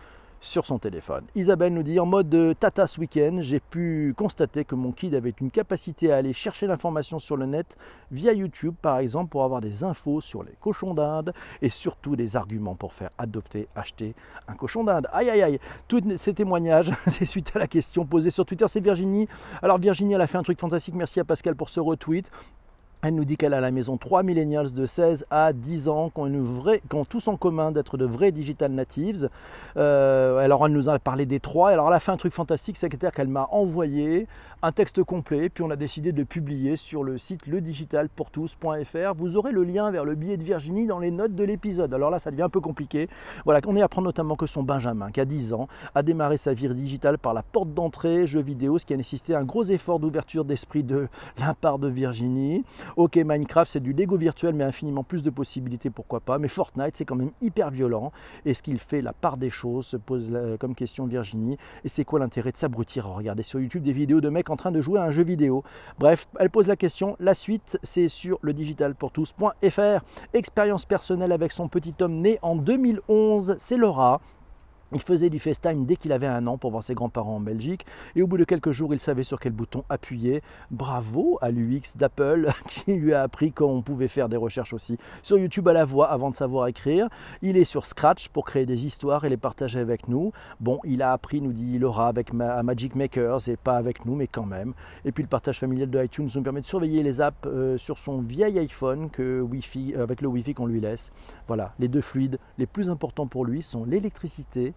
sur 0.43 0.67
son 0.67 0.79
téléphone. 0.79 1.25
Isabelle 1.37 1.73
nous 1.73 1.85
dit 1.85 1.99
en 2.00 2.05
mode 2.05 2.56
tata 2.59 2.87
ce 2.87 3.00
week-end, 3.00 3.39
j'ai 3.41 3.61
pu 3.61 4.12
constater 4.17 4.65
que 4.65 4.75
mon 4.75 4.91
kid 4.91 5.15
avait 5.15 5.33
une 5.41 5.50
capacité 5.50 6.12
à 6.12 6.17
aller 6.17 6.33
chercher 6.33 6.67
l'information 6.67 7.21
sur 7.21 7.37
le 7.37 7.47
net 7.47 7.77
via 8.11 8.33
YouTube 8.33 8.75
par 8.83 8.99
exemple 8.99 9.31
pour 9.31 9.44
avoir 9.44 9.61
des 9.61 9.85
infos 9.85 10.21
sur 10.21 10.43
les 10.43 10.53
cochons 10.61 10.94
d'Inde 10.94 11.33
et 11.62 11.71
surtout 11.71 12.17
des 12.17 12.37
arguments 12.37 12.75
pour 12.75 12.93
faire 12.93 13.11
adopter, 13.19 13.69
acheter 13.77 14.15
un 14.49 14.55
cochon 14.55 14.83
d'Inde. 14.83 15.06
Aïe 15.12 15.31
aïe 15.31 15.43
aïe, 15.43 15.61
tous 15.87 16.03
ces 16.19 16.35
témoignages, 16.35 16.91
c'est 17.06 17.25
suite 17.25 17.53
à 17.55 17.61
la 17.61 17.69
question 17.69 18.05
posée 18.05 18.31
sur 18.31 18.44
Twitter, 18.44 18.67
c'est 18.69 18.81
Virginie. 18.81 19.29
Alors 19.62 19.79
Virginie, 19.79 20.15
elle 20.15 20.21
a 20.21 20.27
fait 20.27 20.39
un 20.39 20.43
truc 20.43 20.59
fantastique, 20.59 20.97
merci 20.97 21.21
à 21.21 21.25
Pascal 21.25 21.55
pour 21.55 21.71
ce 21.71 21.79
retweet. 21.79 22.29
Elle 23.04 23.16
nous 23.16 23.25
dit 23.25 23.37
qu'elle 23.37 23.52
a 23.52 23.56
à 23.56 23.60
la 23.60 23.72
maison 23.72 23.96
trois 23.96 24.22
millennials 24.22 24.70
de 24.70 24.87
16 24.87 25.26
à 25.28 25.52
10 25.52 25.88
ans 25.88 26.08
qui 26.14 26.20
ont, 26.20 27.04
tous 27.04 27.26
en 27.26 27.37
commun 27.37 27.72
d'être 27.72 27.96
de 27.96 28.04
vrais 28.04 28.31
digital 28.31 28.70
natives. 28.70 29.28
Euh, 29.76 30.38
alors 30.38 30.64
elle 30.64 30.72
nous 30.72 30.88
a 30.88 31.00
parlé 31.00 31.26
des 31.26 31.40
trois. 31.40 31.70
Alors 31.70 31.88
elle 31.88 31.94
a 31.94 31.99
fait 31.99 32.12
un 32.12 32.16
truc 32.16 32.32
fantastique, 32.32 32.76
c'est-à-dire 32.76 33.10
qu'elle 33.10 33.26
m'a 33.26 33.49
envoyé 33.50 34.28
un 34.64 34.70
texte 34.70 35.02
complet, 35.02 35.49
puis 35.49 35.64
on 35.64 35.70
a 35.70 35.76
décidé 35.76 36.12
de 36.12 36.22
publier 36.22 36.76
sur 36.76 37.02
le 37.02 37.19
site 37.19 37.49
ledigitalpourtous.fr. 37.49 39.14
Vous 39.16 39.37
aurez 39.37 39.50
le 39.50 39.64
lien 39.64 39.90
vers 39.90 40.05
le 40.05 40.14
billet 40.14 40.37
de 40.37 40.44
Virginie 40.44 40.87
dans 40.87 41.00
les 41.00 41.10
notes 41.10 41.34
de 41.34 41.43
l'épisode. 41.43 41.93
Alors 41.93 42.10
là, 42.10 42.20
ça 42.20 42.31
devient 42.31 42.43
un 42.43 42.48
peu 42.48 42.60
compliqué. 42.60 43.08
Voilà, 43.44 43.60
on 43.66 43.75
est 43.75 43.82
à 43.82 43.87
apprendre 43.87 44.06
notamment 44.06 44.37
que 44.37 44.46
son 44.46 44.62
Benjamin, 44.62 45.10
qui 45.10 45.20
a 45.20 45.25
10 45.25 45.52
ans, 45.52 45.66
a 45.96 46.05
démarré 46.05 46.36
sa 46.36 46.53
vie 46.53 46.69
digitale 46.69 47.19
par 47.19 47.34
la 47.34 47.43
porte 47.43 47.74
d'entrée 47.74 48.29
jeux 48.29 48.41
vidéo, 48.41 48.79
ce 48.79 48.86
qui 48.86 48.94
a 48.94 48.96
nécessité 48.96 49.34
un 49.34 49.43
gros 49.43 49.65
effort 49.65 49.98
d'ouverture 49.98 50.44
d'esprit 50.44 50.84
de 50.84 51.08
la 51.41 51.55
part 51.55 51.81
de 51.81 51.88
Virginie. 51.88 52.65
Ok, 52.96 53.17
Minecraft, 53.17 53.70
c'est 53.70 53.81
du 53.81 53.93
Lego 53.93 54.17
virtuel, 54.17 54.55
mais 54.55 54.65
infiniment 54.65 55.05
plus 55.05 55.22
de 55.22 55.31
possibilités, 55.31 55.91
pourquoi 55.91 56.20
pas. 56.20 56.39
Mais 56.39 56.49
Fortnite, 56.49 56.96
c'est 56.96 57.05
quand 57.05 57.17
même 57.17 57.32
hyper 57.41 57.70
violent. 57.70 58.13
Est-ce 58.44 58.63
qu'il 58.63 58.79
fait 58.79 59.03
la 59.03 59.13
part 59.13 59.37
des 59.37 59.51
choses 59.51 59.87
se 59.87 59.96
pose 59.96 60.29
comme 60.58 60.75
question 60.75 61.06
Virginie. 61.06 61.56
Et 61.84 61.89
c'est 61.89 62.05
quoi 62.05 62.19
l'intérêt 62.19 62.53
de 62.53 62.56
s'abrutir 62.56 63.06
à 63.06 63.11
regarder 63.11 63.43
sur 63.43 63.61
YouTube 63.61 63.82
des 63.82 63.93
vidéos 63.93 64.20
de 64.20 64.29
mecs 64.29 64.51
en 64.51 64.56
train 64.56 64.70
de 64.70 64.81
jouer 64.81 64.99
à 64.99 65.05
un 65.05 65.11
jeu 65.11 65.25
vidéo? 65.25 65.65
Bref, 65.99 66.27
elle 66.39 66.51
pose 66.51 66.67
la 66.67 66.77
question. 66.77 67.17
La 67.20 67.34
suite, 67.34 67.79
c'est 67.82 68.08
sur 68.08 68.39
le 68.43 68.53
digitalpourtous.fr. 68.53 70.05
Expérience 70.32 70.84
personnelle 70.84 71.32
avec 71.32 71.53
son 71.53 71.69
petit 71.69 71.94
homme 72.01 72.20
né 72.20 72.39
en 72.43 72.56
2011, 72.56 73.56
c'est 73.58 73.77
Laura. 73.77 74.20
Il 74.94 75.01
faisait 75.01 75.31
du 75.31 75.39
FaceTime 75.39 75.87
dès 75.87 75.96
qu'il 75.96 76.13
avait 76.13 76.27
un 76.27 76.46
an 76.46 76.58
pour 76.58 76.70
voir 76.70 76.82
ses 76.82 76.94
grands-parents 76.94 77.37
en 77.37 77.41
Belgique 77.41 77.87
et 78.15 78.22
au 78.22 78.27
bout 78.27 78.37
de 78.37 78.44
quelques 78.44 78.72
jours, 78.72 78.93
il 78.93 79.01
savait 79.01 79.22
sur 79.22 79.41
quel 79.41 79.53
bouton 79.53 79.84
appuyer. 79.89 80.43
Bravo 80.70 81.39
à 81.41 81.51
l'UX 81.51 81.96
d'Apple 81.96 82.49
qui 82.69 82.94
lui 82.94 83.15
a 83.15 83.22
appris 83.22 83.53
qu'on 83.53 83.81
pouvait 83.81 84.08
faire 84.08 84.29
des 84.29 84.37
recherches 84.37 84.75
aussi 84.75 84.99
sur 85.22 85.39
YouTube 85.39 85.67
à 85.69 85.72
la 85.72 85.84
voix 85.84 86.11
avant 86.11 86.31
de 86.31 86.37
savoir 86.37 86.67
écrire. 86.67 87.08
Il 87.41 87.56
est 87.56 87.65
sur 87.65 87.87
Scratch 87.87 88.29
pour 88.29 88.44
créer 88.44 88.67
des 88.67 88.84
histoires 88.84 89.25
et 89.25 89.29
les 89.29 89.37
partager 89.37 89.79
avec 89.79 90.08
nous. 90.08 90.32
Bon, 90.61 90.79
il 90.84 91.01
a 91.03 91.13
appris, 91.13 91.41
nous 91.41 91.53
dit 91.53 91.79
Laura, 91.79 92.08
avec 92.08 92.32
Magic 92.32 92.94
Makers 92.94 93.49
et 93.49 93.56
pas 93.56 93.77
avec 93.77 94.05
nous, 94.05 94.15
mais 94.15 94.27
quand 94.27 94.46
même. 94.46 94.75
Et 95.05 95.13
puis 95.13 95.22
le 95.22 95.29
partage 95.29 95.58
familial 95.58 95.89
de 95.89 96.05
iTunes 96.05 96.29
nous 96.34 96.43
permet 96.43 96.61
de 96.61 96.67
surveiller 96.67 97.03
les 97.03 97.20
apps 97.20 97.46
euh, 97.46 97.79
sur 97.79 97.99
son 97.99 98.20
vieil 98.20 98.58
iPhone 98.58 99.08
que 99.11 99.41
Wi-Fi, 99.41 99.94
euh, 99.96 100.03
avec 100.03 100.20
le 100.20 100.29
Wi-Fi 100.29 100.55
qu'on 100.55 100.67
lui 100.67 100.81
laisse. 100.81 101.13
Voilà, 101.46 101.72
les 101.79 101.89
deux 101.89 102.01
fluides 102.01 102.39
les 102.58 102.67
plus 102.67 102.91
importants 102.91 103.27
pour 103.27 103.44
lui 103.44 103.63
sont 103.63 103.84
l'électricité 103.84 104.75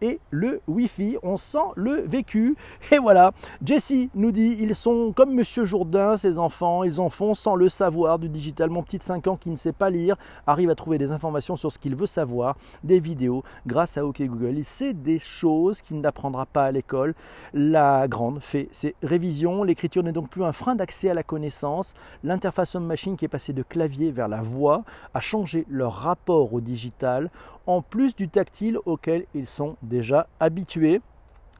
et 0.00 0.20
le 0.30 0.60
Wi-Fi. 0.68 1.18
On 1.22 1.36
sent 1.36 1.58
le 1.76 2.00
vécu. 2.00 2.56
Et 2.92 2.98
voilà, 2.98 3.32
Jessie 3.64 4.10
nous 4.14 4.32
dit 4.32 4.56
ils 4.60 4.74
sont 4.74 5.12
comme 5.12 5.34
Monsieur 5.34 5.64
Jourdain, 5.64 6.16
ses 6.16 6.38
enfants, 6.38 6.84
ils 6.84 7.00
en 7.00 7.08
font 7.08 7.34
sans 7.34 7.54
le 7.54 7.68
savoir 7.68 8.18
du 8.18 8.28
digital. 8.28 8.70
Mon 8.70 8.82
petit 8.82 8.98
de 8.98 9.02
5 9.02 9.26
ans 9.26 9.36
qui 9.36 9.50
ne 9.50 9.56
sait 9.56 9.72
pas 9.72 9.90
lire 9.90 10.16
arrive 10.46 10.70
à 10.70 10.74
trouver 10.74 10.98
des 10.98 11.12
informations 11.12 11.56
sur 11.56 11.72
ce 11.72 11.78
qu'il 11.78 11.96
veut 11.96 12.06
savoir, 12.06 12.56
des 12.82 13.00
vidéos 13.00 13.42
grâce 13.66 13.96
à 13.96 14.04
OK 14.04 14.22
Google. 14.22 14.58
Il 14.58 14.64
sait 14.64 14.92
des 14.92 15.18
choses 15.18 15.82
qu'il 15.82 16.00
n'apprendra 16.00 16.46
pas 16.46 16.64
à 16.64 16.70
l'école. 16.70 17.14
La 17.52 18.08
grande 18.08 18.40
fait 18.40 18.68
ses 18.72 18.94
révisions. 19.02 19.62
L'écriture 19.62 20.02
n'est 20.02 20.12
donc 20.12 20.28
plus 20.28 20.44
un 20.44 20.52
frein 20.52 20.74
d'accès 20.74 21.10
à 21.10 21.14
la 21.14 21.22
connaissance. 21.22 21.94
L'interface 22.22 22.74
homme-machine 22.74 23.16
qui 23.16 23.24
est 23.24 23.28
passée 23.28 23.52
de 23.52 23.62
clavier 23.62 24.10
vers 24.10 24.28
la 24.28 24.42
voix 24.42 24.84
a 25.14 25.20
changé 25.20 25.66
leur 25.68 25.92
rapport 25.92 26.52
au 26.52 26.60
digital. 26.60 27.30
en 27.66 27.82
plus 27.82 28.14
du 28.14 28.28
tactile 28.28 28.78
auquel 28.84 29.24
ils 29.34 29.46
sont 29.46 29.76
déjà 29.84 30.26
habitués. 30.40 31.00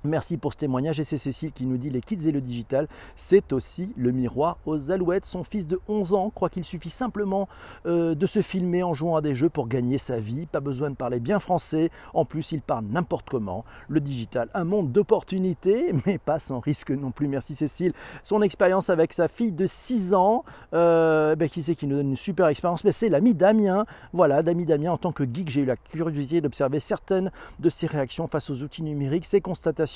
Merci 0.04 0.37
pour 0.37 0.52
ce 0.52 0.58
témoignage 0.58 1.00
et 1.00 1.04
c'est 1.04 1.16
Cécile 1.16 1.50
qui 1.50 1.64
nous 1.66 1.78
dit 1.78 1.88
les 1.88 2.02
kids 2.02 2.28
et 2.28 2.32
le 2.32 2.42
digital, 2.42 2.88
c'est 3.16 3.54
aussi 3.54 3.90
le 3.96 4.12
miroir 4.12 4.58
aux 4.66 4.90
alouettes. 4.90 5.25
Son 5.25 5.44
fils 5.44 5.66
de 5.66 5.80
11 5.88 6.12
ans 6.12 6.28
croit 6.28 6.50
qu'il 6.50 6.62
suffit 6.62 6.90
simplement 6.90 7.49
euh, 7.87 8.14
de 8.14 8.26
se 8.26 8.42
filmer 8.42 8.82
en 8.82 8.92
jouant 8.92 9.16
à 9.16 9.23
des 9.23 9.34
jeux 9.34 9.49
pour 9.49 9.66
gagner 9.66 9.96
sa 9.96 10.18
vie, 10.18 10.44
pas 10.44 10.61
besoin 10.61 10.90
de 10.90 10.94
parler 10.94 11.20
bien 11.20 11.40
français, 11.40 11.88
en 12.12 12.26
plus 12.26 12.52
il 12.52 12.61
parle 12.61 12.84
n'importe 12.84 13.30
comment. 13.30 13.64
Le 13.88 13.99
digital, 13.99 14.50
un 14.52 14.64
monde 14.64 14.92
d'opportunités, 14.92 15.94
mais 16.06 16.18
pas 16.18 16.38
sans 16.38 16.61
risque 16.61 16.90
non 16.90 17.11
plus. 17.11 17.26
Merci 17.26 17.54
Cécile. 17.54 17.94
Son 18.25 18.42
expérience 18.42 18.90
avec 18.90 19.14
sa 19.14 19.26
fille 19.26 19.52
de 19.52 19.64
6 19.64 20.12
ans, 20.12 20.44
euh, 20.75 21.34
ben, 21.34 21.49
qui 21.49 21.62
sait 21.62 21.75
qui 21.75 21.87
nous 21.87 21.96
donne 21.96 22.11
une 22.11 22.16
super 22.16 22.49
expérience, 22.49 22.84
mais 22.84 22.92
c'est 22.92 23.08
l'ami 23.08 23.32
Damien. 23.32 23.87
Voilà, 24.12 24.42
l'ami 24.42 24.66
Damien, 24.66 24.92
en 24.92 24.99
tant 24.99 25.12
que 25.12 25.25
geek, 25.25 25.49
j'ai 25.49 25.62
eu 25.62 25.64
la 25.64 25.76
curiosité 25.76 26.42
d'observer 26.42 26.78
certaines 26.78 27.30
de 27.58 27.70
ses 27.70 27.87
réactions 27.87 28.28
face 28.28 28.50
aux 28.50 28.62
outils 28.62 28.82
numériques, 28.82 29.25
ses 29.25 29.40
constatations 29.40 29.93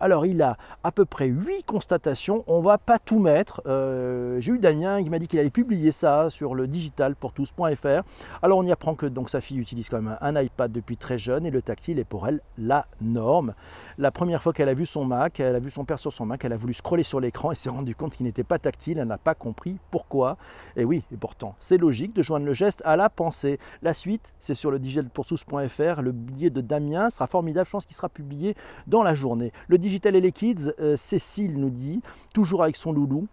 alors 0.00 0.26
il 0.26 0.42
a 0.42 0.56
à 0.82 0.92
peu 0.92 1.04
près 1.04 1.26
8 1.26 1.64
constatations, 1.64 2.44
on 2.46 2.60
va 2.60 2.78
pas 2.78 2.98
tout 2.98 3.18
mettre. 3.18 3.62
Euh, 3.66 4.40
j'ai 4.40 4.52
eu 4.52 4.58
Damien 4.58 5.02
qui 5.02 5.10
m'a 5.10 5.18
dit 5.18 5.28
qu'il 5.28 5.38
allait 5.38 5.50
publier 5.50 5.92
ça 5.92 6.30
sur 6.30 6.54
le 6.54 6.66
digital 6.66 7.14
pour 7.14 7.32
tous.fr. 7.32 8.02
Alors 8.42 8.58
on 8.58 8.64
y 8.64 8.72
apprend 8.72 8.94
que 8.94 9.06
donc 9.06 9.30
sa 9.30 9.40
fille 9.40 9.58
utilise 9.58 9.88
quand 9.88 10.02
même 10.02 10.18
un 10.20 10.40
iPad 10.40 10.72
depuis 10.72 10.96
très 10.96 11.18
jeune 11.18 11.46
et 11.46 11.50
le 11.50 11.62
tactile 11.62 11.98
est 11.98 12.04
pour 12.04 12.26
elle 12.26 12.40
la 12.58 12.86
norme. 13.00 13.54
La 13.98 14.10
première 14.10 14.42
fois 14.42 14.52
qu'elle 14.52 14.68
a 14.68 14.74
vu 14.74 14.84
son 14.84 15.06
Mac, 15.06 15.40
elle 15.40 15.56
a 15.56 15.58
vu 15.58 15.70
son 15.70 15.86
père 15.86 15.98
sur 15.98 16.12
son 16.12 16.26
Mac, 16.26 16.44
elle 16.44 16.52
a 16.52 16.56
voulu 16.58 16.74
scroller 16.74 17.02
sur 17.02 17.18
l'écran 17.18 17.50
et 17.50 17.54
s'est 17.54 17.70
rendu 17.70 17.94
compte 17.94 18.14
qu'il 18.14 18.26
n'était 18.26 18.44
pas 18.44 18.58
tactile, 18.58 18.98
elle 18.98 19.08
n'a 19.08 19.16
pas 19.16 19.34
compris 19.34 19.78
pourquoi. 19.90 20.36
Et 20.76 20.84
oui, 20.84 21.02
et 21.10 21.16
pourtant, 21.16 21.54
c'est 21.60 21.78
logique 21.78 22.12
de 22.12 22.22
joindre 22.22 22.44
le 22.44 22.52
geste 22.52 22.82
à 22.84 22.96
la 22.96 23.08
pensée. 23.08 23.58
La 23.80 23.94
suite, 23.94 24.34
c'est 24.38 24.52
sur 24.52 24.70
le 24.70 24.78
digitalpourtous.fr, 24.78 26.02
le 26.02 26.12
billet 26.12 26.50
de 26.50 26.60
Damien 26.60 27.08
sera 27.08 27.26
formidable, 27.26 27.66
je 27.66 27.72
pense 27.72 27.86
qu'il 27.86 27.96
sera 27.96 28.10
publié 28.10 28.54
dans 28.86 29.02
la 29.02 29.14
journée. 29.14 29.50
Le 29.66 29.78
digital 29.78 30.14
et 30.14 30.20
les 30.20 30.32
kids, 30.32 30.72
euh, 30.78 30.96
Cécile 30.98 31.58
nous 31.58 31.70
dit, 31.70 32.02
toujours 32.34 32.62
avec 32.62 32.76
son 32.76 32.92
loulou, 32.92 33.28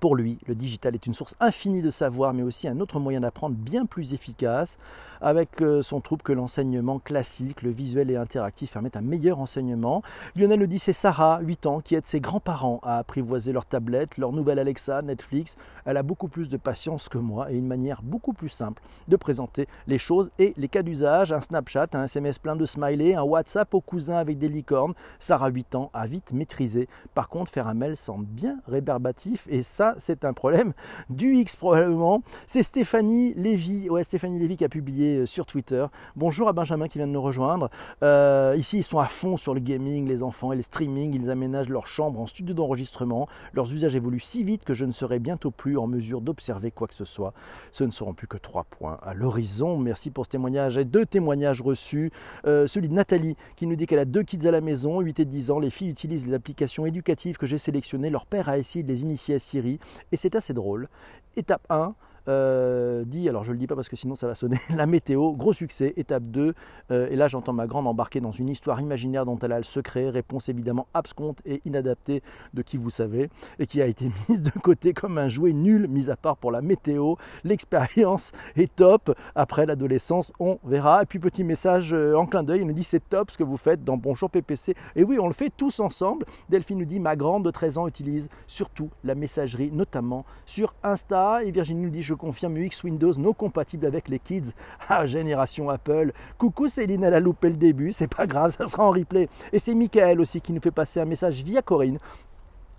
pour 0.00 0.14
lui, 0.14 0.38
le 0.46 0.54
digital 0.54 0.94
est 0.94 1.06
une 1.06 1.14
source 1.14 1.34
infinie 1.40 1.80
de 1.80 1.90
savoir, 1.90 2.34
mais 2.34 2.42
aussi 2.42 2.68
un 2.68 2.80
autre 2.80 3.00
moyen 3.00 3.20
d'apprendre 3.20 3.56
bien 3.56 3.86
plus 3.86 4.12
efficace. 4.12 4.78
Avec 5.20 5.62
euh, 5.62 5.82
son 5.82 6.00
troupe 6.00 6.22
que 6.22 6.32
l'enseignement 6.32 6.98
classique, 6.98 7.62
le 7.62 7.70
visuel 7.70 8.10
et 8.10 8.16
interactif 8.16 8.72
permettent 8.72 8.96
un 8.96 9.02
meilleur 9.02 9.40
enseignement. 9.40 10.02
Lionel 10.34 10.60
le 10.60 10.66
dit, 10.66 10.78
c'est 10.78 10.92
Sarah, 10.92 11.40
8 11.42 11.66
ans, 11.66 11.80
qui 11.80 11.94
aide 11.94 12.06
ses 12.06 12.20
grands-parents 12.20 12.80
à 12.82 12.98
apprivoiser 12.98 13.52
leur 13.52 13.66
tablette, 13.66 14.18
leur 14.18 14.32
nouvelle 14.32 14.58
Alexa, 14.58 15.02
Netflix. 15.02 15.56
Elle 15.84 15.96
a 15.96 16.02
beaucoup 16.02 16.28
plus 16.28 16.48
de 16.48 16.56
patience 16.56 17.08
que 17.08 17.18
moi 17.18 17.50
et 17.50 17.56
une 17.56 17.66
manière 17.66 18.02
beaucoup 18.02 18.32
plus 18.32 18.48
simple 18.48 18.82
de 19.08 19.16
présenter 19.16 19.68
les 19.86 19.98
choses 19.98 20.30
et 20.38 20.52
les 20.56 20.68
cas 20.68 20.82
d'usage. 20.82 21.32
Un 21.32 21.40
Snapchat, 21.40 21.88
un 21.92 22.04
SMS 22.04 22.38
plein 22.38 22.56
de 22.56 22.66
smileys, 22.66 23.14
un 23.14 23.22
WhatsApp 23.22 23.72
au 23.74 23.80
cousin 23.80 24.16
avec 24.16 24.38
des 24.38 24.48
licornes. 24.48 24.94
Sarah, 25.18 25.48
8 25.48 25.74
ans, 25.74 25.90
a 25.94 26.06
vite 26.06 26.32
maîtrisé. 26.32 26.88
Par 27.14 27.28
contre, 27.28 27.50
faire 27.50 27.68
un 27.68 27.74
mail 27.74 27.96
semble 27.96 28.26
bien 28.26 28.58
rébarbatif 28.66 29.46
et 29.50 29.62
ça, 29.62 29.94
c'est 29.98 30.24
un 30.24 30.32
problème 30.32 30.72
du 31.10 31.36
X 31.36 31.56
probablement. 31.56 32.22
C'est 32.46 32.62
Stéphanie 32.62 33.34
Lévy, 33.34 33.88
ouais, 33.90 34.04
Stéphanie 34.04 34.38
Lévy 34.38 34.56
qui 34.56 34.64
a 34.64 34.68
publié 34.68 35.05
euh, 35.06 35.26
sur 35.26 35.46
Twitter. 35.46 35.86
Bonjour 36.16 36.48
à 36.48 36.52
Benjamin 36.52 36.88
qui 36.88 36.98
vient 36.98 37.06
de 37.06 37.12
nous 37.12 37.22
rejoindre. 37.22 37.70
Euh, 38.02 38.54
ici, 38.58 38.78
ils 38.78 38.82
sont 38.82 38.98
à 38.98 39.06
fond 39.06 39.36
sur 39.36 39.54
le 39.54 39.60
gaming, 39.60 40.06
les 40.06 40.22
enfants 40.22 40.52
et 40.52 40.56
le 40.56 40.62
streaming. 40.62 41.14
Ils 41.14 41.30
aménagent 41.30 41.68
leur 41.68 41.86
chambre 41.86 42.20
en 42.20 42.26
studio 42.26 42.54
d'enregistrement. 42.54 43.28
Leurs 43.52 43.72
usages 43.72 43.94
évoluent 43.94 44.20
si 44.20 44.44
vite 44.44 44.64
que 44.64 44.74
je 44.74 44.84
ne 44.84 44.92
serai 44.92 45.18
bientôt 45.18 45.50
plus 45.50 45.78
en 45.78 45.86
mesure 45.86 46.20
d'observer 46.20 46.70
quoi 46.70 46.88
que 46.88 46.94
ce 46.94 47.04
soit. 47.04 47.32
Ce 47.72 47.84
ne 47.84 47.90
seront 47.90 48.14
plus 48.14 48.26
que 48.26 48.36
trois 48.36 48.64
points 48.64 48.98
à 49.02 49.14
l'horizon. 49.14 49.78
Merci 49.78 50.10
pour 50.10 50.24
ce 50.24 50.30
témoignage 50.30 50.76
et 50.76 50.84
deux 50.84 51.06
témoignages 51.06 51.60
reçus. 51.60 52.10
Euh, 52.46 52.66
celui 52.66 52.88
de 52.88 52.94
Nathalie 52.94 53.36
qui 53.56 53.66
nous 53.66 53.76
dit 53.76 53.86
qu'elle 53.86 53.98
a 53.98 54.04
deux 54.04 54.22
kids 54.22 54.46
à 54.46 54.50
la 54.50 54.60
maison, 54.60 55.00
8 55.00 55.20
et 55.20 55.24
10 55.24 55.50
ans. 55.50 55.58
Les 55.58 55.70
filles 55.70 55.90
utilisent 55.90 56.26
les 56.26 56.34
applications 56.34 56.86
éducatives 56.86 57.36
que 57.36 57.46
j'ai 57.46 57.58
sélectionnées. 57.58 58.10
Leur 58.10 58.26
père 58.26 58.48
a 58.48 58.58
essayé 58.58 58.82
de 58.82 58.88
les 58.88 59.02
initier 59.02 59.36
à 59.36 59.38
Siri 59.38 59.78
et 60.12 60.16
c'est 60.16 60.34
assez 60.34 60.52
drôle. 60.52 60.88
Étape 61.36 61.66
1, 61.68 61.94
euh, 62.28 63.04
dit, 63.04 63.28
alors 63.28 63.44
je 63.44 63.52
le 63.52 63.58
dis 63.58 63.66
pas 63.66 63.74
parce 63.76 63.88
que 63.88 63.96
sinon 63.96 64.14
ça 64.14 64.26
va 64.26 64.34
sonner, 64.34 64.58
la 64.74 64.86
météo, 64.86 65.32
gros 65.32 65.52
succès, 65.52 65.92
étape 65.96 66.24
2, 66.24 66.54
euh, 66.90 67.08
et 67.10 67.16
là 67.16 67.28
j'entends 67.28 67.52
ma 67.52 67.66
grande 67.66 67.86
embarquer 67.86 68.20
dans 68.20 68.32
une 68.32 68.48
histoire 68.48 68.80
imaginaire 68.80 69.24
dont 69.24 69.38
elle 69.38 69.52
a 69.52 69.58
le 69.58 69.64
secret, 69.64 70.08
réponse 70.10 70.48
évidemment 70.48 70.86
absconte 70.94 71.38
et 71.46 71.62
inadaptée 71.64 72.22
de 72.54 72.62
qui 72.62 72.76
vous 72.76 72.90
savez, 72.90 73.28
et 73.58 73.66
qui 73.66 73.80
a 73.80 73.86
été 73.86 74.10
mise 74.28 74.42
de 74.42 74.50
côté 74.50 74.92
comme 74.92 75.18
un 75.18 75.28
jouet 75.28 75.52
nul, 75.52 75.88
mis 75.88 76.10
à 76.10 76.16
part 76.16 76.36
pour 76.36 76.50
la 76.50 76.62
météo, 76.62 77.14
l'expérience 77.44 78.32
est 78.56 78.74
top, 78.74 79.16
après 79.34 79.66
l'adolescence 79.66 80.32
on 80.40 80.58
verra, 80.64 81.02
et 81.02 81.06
puis 81.06 81.18
petit 81.18 81.44
message 81.44 81.92
euh, 81.92 82.16
en 82.16 82.26
clin 82.26 82.42
d'œil, 82.42 82.60
il 82.60 82.66
nous 82.66 82.72
dit 82.72 82.84
c'est 82.84 83.08
top 83.08 83.30
ce 83.30 83.38
que 83.38 83.44
vous 83.44 83.56
faites 83.56 83.84
dans 83.84 83.96
Bonjour 83.96 84.30
PPC, 84.30 84.74
et 84.96 85.04
oui 85.04 85.18
on 85.20 85.28
le 85.28 85.32
fait 85.32 85.52
tous 85.56 85.80
ensemble, 85.80 86.26
Delphine 86.48 86.78
nous 86.78 86.84
dit 86.84 86.98
ma 86.98 87.14
grande 87.14 87.44
de 87.44 87.50
13 87.50 87.78
ans 87.78 87.86
utilise 87.86 88.28
surtout 88.46 88.90
la 89.04 89.14
messagerie, 89.14 89.70
notamment 89.70 90.24
sur 90.44 90.74
Insta, 90.82 91.44
et 91.44 91.50
Virginie 91.50 91.82
nous 91.82 91.90
dit 91.90 92.02
je 92.02 92.15
confirme 92.16 92.56
UX 92.56 92.82
Windows 92.84 93.12
non 93.18 93.32
compatible 93.32 93.86
avec 93.86 94.08
les 94.08 94.18
kids. 94.18 94.52
Ah, 94.88 95.04
génération 95.04 95.68
Apple. 95.68 96.12
Coucou 96.38 96.68
Céline, 96.68 97.02
elle 97.02 97.14
a 97.14 97.20
loupé 97.20 97.48
le 97.48 97.56
début, 97.56 97.92
c'est 97.92 98.12
pas 98.12 98.26
grave, 98.26 98.54
ça 98.56 98.68
sera 98.68 98.84
en 98.84 98.90
replay. 98.90 99.28
Et 99.52 99.58
c'est 99.58 99.74
Michael 99.74 100.20
aussi 100.20 100.40
qui 100.40 100.52
nous 100.52 100.60
fait 100.60 100.70
passer 100.70 101.00
un 101.00 101.04
message 101.04 101.42
via 101.42 101.60
Corinne 101.60 101.98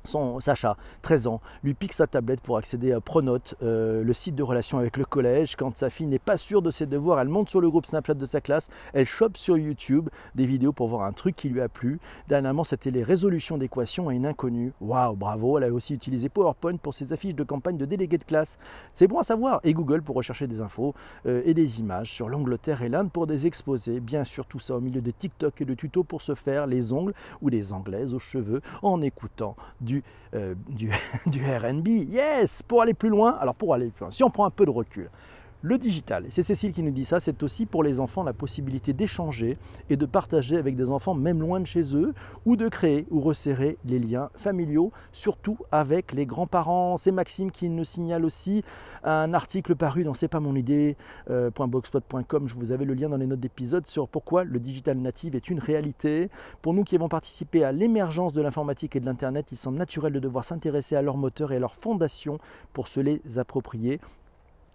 son 0.07 0.39
Sacha, 0.39 0.77
13 1.01 1.27
ans, 1.27 1.41
lui 1.63 1.73
pique 1.73 1.93
sa 1.93 2.07
tablette 2.07 2.41
pour 2.41 2.57
accéder 2.57 2.91
à 2.91 3.01
Pronote, 3.01 3.55
euh, 3.61 4.03
le 4.03 4.13
site 4.13 4.35
de 4.35 4.43
relation 4.43 4.77
avec 4.77 4.97
le 4.97 5.05
collège. 5.05 5.55
Quand 5.55 5.75
sa 5.77 5.89
fille 5.89 6.07
n'est 6.07 6.19
pas 6.19 6.37
sûre 6.37 6.61
de 6.61 6.71
ses 6.71 6.85
devoirs, 6.85 7.19
elle 7.19 7.27
monte 7.27 7.49
sur 7.49 7.61
le 7.61 7.69
groupe 7.69 7.85
Snapchat 7.85 8.15
de 8.15 8.25
sa 8.25 8.41
classe, 8.41 8.69
elle 8.93 9.05
chope 9.05 9.37
sur 9.37 9.57
YouTube 9.57 10.09
des 10.35 10.45
vidéos 10.45 10.73
pour 10.73 10.87
voir 10.87 11.03
un 11.03 11.13
truc 11.13 11.35
qui 11.35 11.49
lui 11.49 11.61
a 11.61 11.69
plu. 11.69 11.99
Dernièrement, 12.27 12.63
c'était 12.63 12.91
les 12.91 13.03
résolutions 13.03 13.57
d'équations 13.57 14.09
à 14.09 14.13
une 14.13 14.25
inconnue. 14.25 14.73
Waouh, 14.81 15.15
bravo, 15.15 15.57
elle 15.57 15.65
a 15.65 15.73
aussi 15.73 15.93
utilisé 15.93 16.29
PowerPoint 16.29 16.77
pour 16.77 16.93
ses 16.93 17.13
affiches 17.13 17.35
de 17.35 17.43
campagne 17.43 17.77
de 17.77 17.85
délégués 17.85 18.17
de 18.17 18.23
classe. 18.23 18.57
C'est 18.93 19.07
bon 19.07 19.19
à 19.19 19.23
savoir. 19.23 19.59
Et 19.63 19.73
Google 19.73 20.01
pour 20.01 20.15
rechercher 20.15 20.47
des 20.47 20.61
infos 20.61 20.93
euh, 21.25 21.41
et 21.45 21.53
des 21.53 21.79
images 21.79 22.11
sur 22.11 22.29
l'Angleterre 22.29 22.81
et 22.81 22.89
l'Inde 22.89 23.11
pour 23.11 23.27
des 23.27 23.47
exposés. 23.47 23.99
Bien 23.99 24.23
sûr, 24.23 24.45
tout 24.45 24.59
ça 24.59 24.75
au 24.75 24.81
milieu 24.81 25.01
de 25.01 25.11
TikTok 25.11 25.61
et 25.61 25.65
de 25.65 25.73
tutos 25.73 26.03
pour 26.03 26.21
se 26.21 26.35
faire 26.35 26.67
les 26.67 26.93
ongles 26.93 27.13
ou 27.41 27.49
les 27.49 27.73
anglaises 27.73 28.13
aux 28.13 28.19
cheveux 28.19 28.61
en 28.81 29.01
écoutant 29.01 29.55
du 29.81 29.96
euh, 30.33 30.55
du, 30.69 30.91
du, 31.25 31.43
RB. 31.45 31.87
Yes, 32.09 32.63
pour 32.63 32.81
aller 32.81 32.93
plus 32.93 33.09
loin. 33.09 33.37
Alors 33.39 33.55
pour 33.55 33.73
aller 33.73 33.87
plus 33.87 34.01
loin, 34.01 34.11
si 34.11 34.23
on 34.23 34.29
prend 34.29 34.45
un 34.45 34.49
peu 34.49 34.65
de 34.65 34.71
recul, 34.71 35.09
le 35.63 35.77
digital, 35.79 36.25
c'est 36.29 36.43
Cécile 36.43 36.71
qui 36.71 36.83
nous 36.83 36.91
dit 36.91 37.03
ça, 37.03 37.19
c'est 37.19 37.41
aussi 37.41 37.65
pour 37.65 37.81
les 37.81 37.99
enfants 37.99 38.21
la 38.21 38.33
possibilité 38.33 38.93
d'échanger 38.93 39.57
et 39.89 39.97
de 39.97 40.05
partager 40.05 40.55
avec 40.57 40.75
des 40.75 40.91
enfants 40.91 41.15
même 41.15 41.41
loin 41.41 41.59
de 41.59 41.65
chez 41.65 41.95
eux, 41.95 42.13
ou 42.45 42.55
de 42.55 42.67
créer 42.69 43.07
ou 43.09 43.21
resserrer 43.21 43.77
les 43.85 43.97
liens 43.97 44.29
familiaux, 44.35 44.91
surtout 45.11 45.57
avec 45.71 46.13
les 46.13 46.25
grands-parents. 46.25 46.97
C'est 46.97 47.11
Maxime 47.11 47.49
qui 47.49 47.69
nous 47.69 47.85
signale 47.85 48.23
aussi 48.23 48.63
un 49.03 49.33
article 49.33 49.75
paru 49.75 50.03
dans 50.03 50.13
c'est 50.13 50.27
pas 50.27 50.39
mon 50.39 50.55
idée.blogspot.com. 50.55 52.43
Euh, 52.43 52.47
Je 52.47 52.55
vous 52.55 52.71
avais 52.71 52.85
le 52.85 52.93
lien 52.93 53.09
dans 53.09 53.17
les 53.17 53.27
notes 53.27 53.39
d'épisode 53.39 53.87
sur 53.87 54.07
pourquoi 54.07 54.43
le 54.43 54.59
digital 54.59 54.97
native 54.97 55.35
est 55.35 55.49
une 55.49 55.59
réalité. 55.59 56.29
Pour 56.61 56.73
nous 56.73 56.83
qui 56.83 56.95
avons 56.95 57.09
participé 57.09 57.63
à 57.63 57.71
l'émergence 57.71 58.33
de 58.33 58.41
l'informatique 58.41 58.95
et 58.95 58.99
de 58.99 59.05
l'Internet, 59.05 59.47
il 59.51 59.57
semble 59.57 59.77
naturel 59.77 60.13
de 60.13 60.19
devoir 60.19 60.45
s'intéresser 60.45 60.95
à 60.95 61.01
leur 61.01 61.17
moteur 61.17 61.51
et 61.51 61.55
à 61.55 61.59
leur 61.59 61.73
fondation 61.73 62.37
pour 62.73 62.87
se 62.87 62.99
les 62.99 63.21
approprier. 63.37 63.99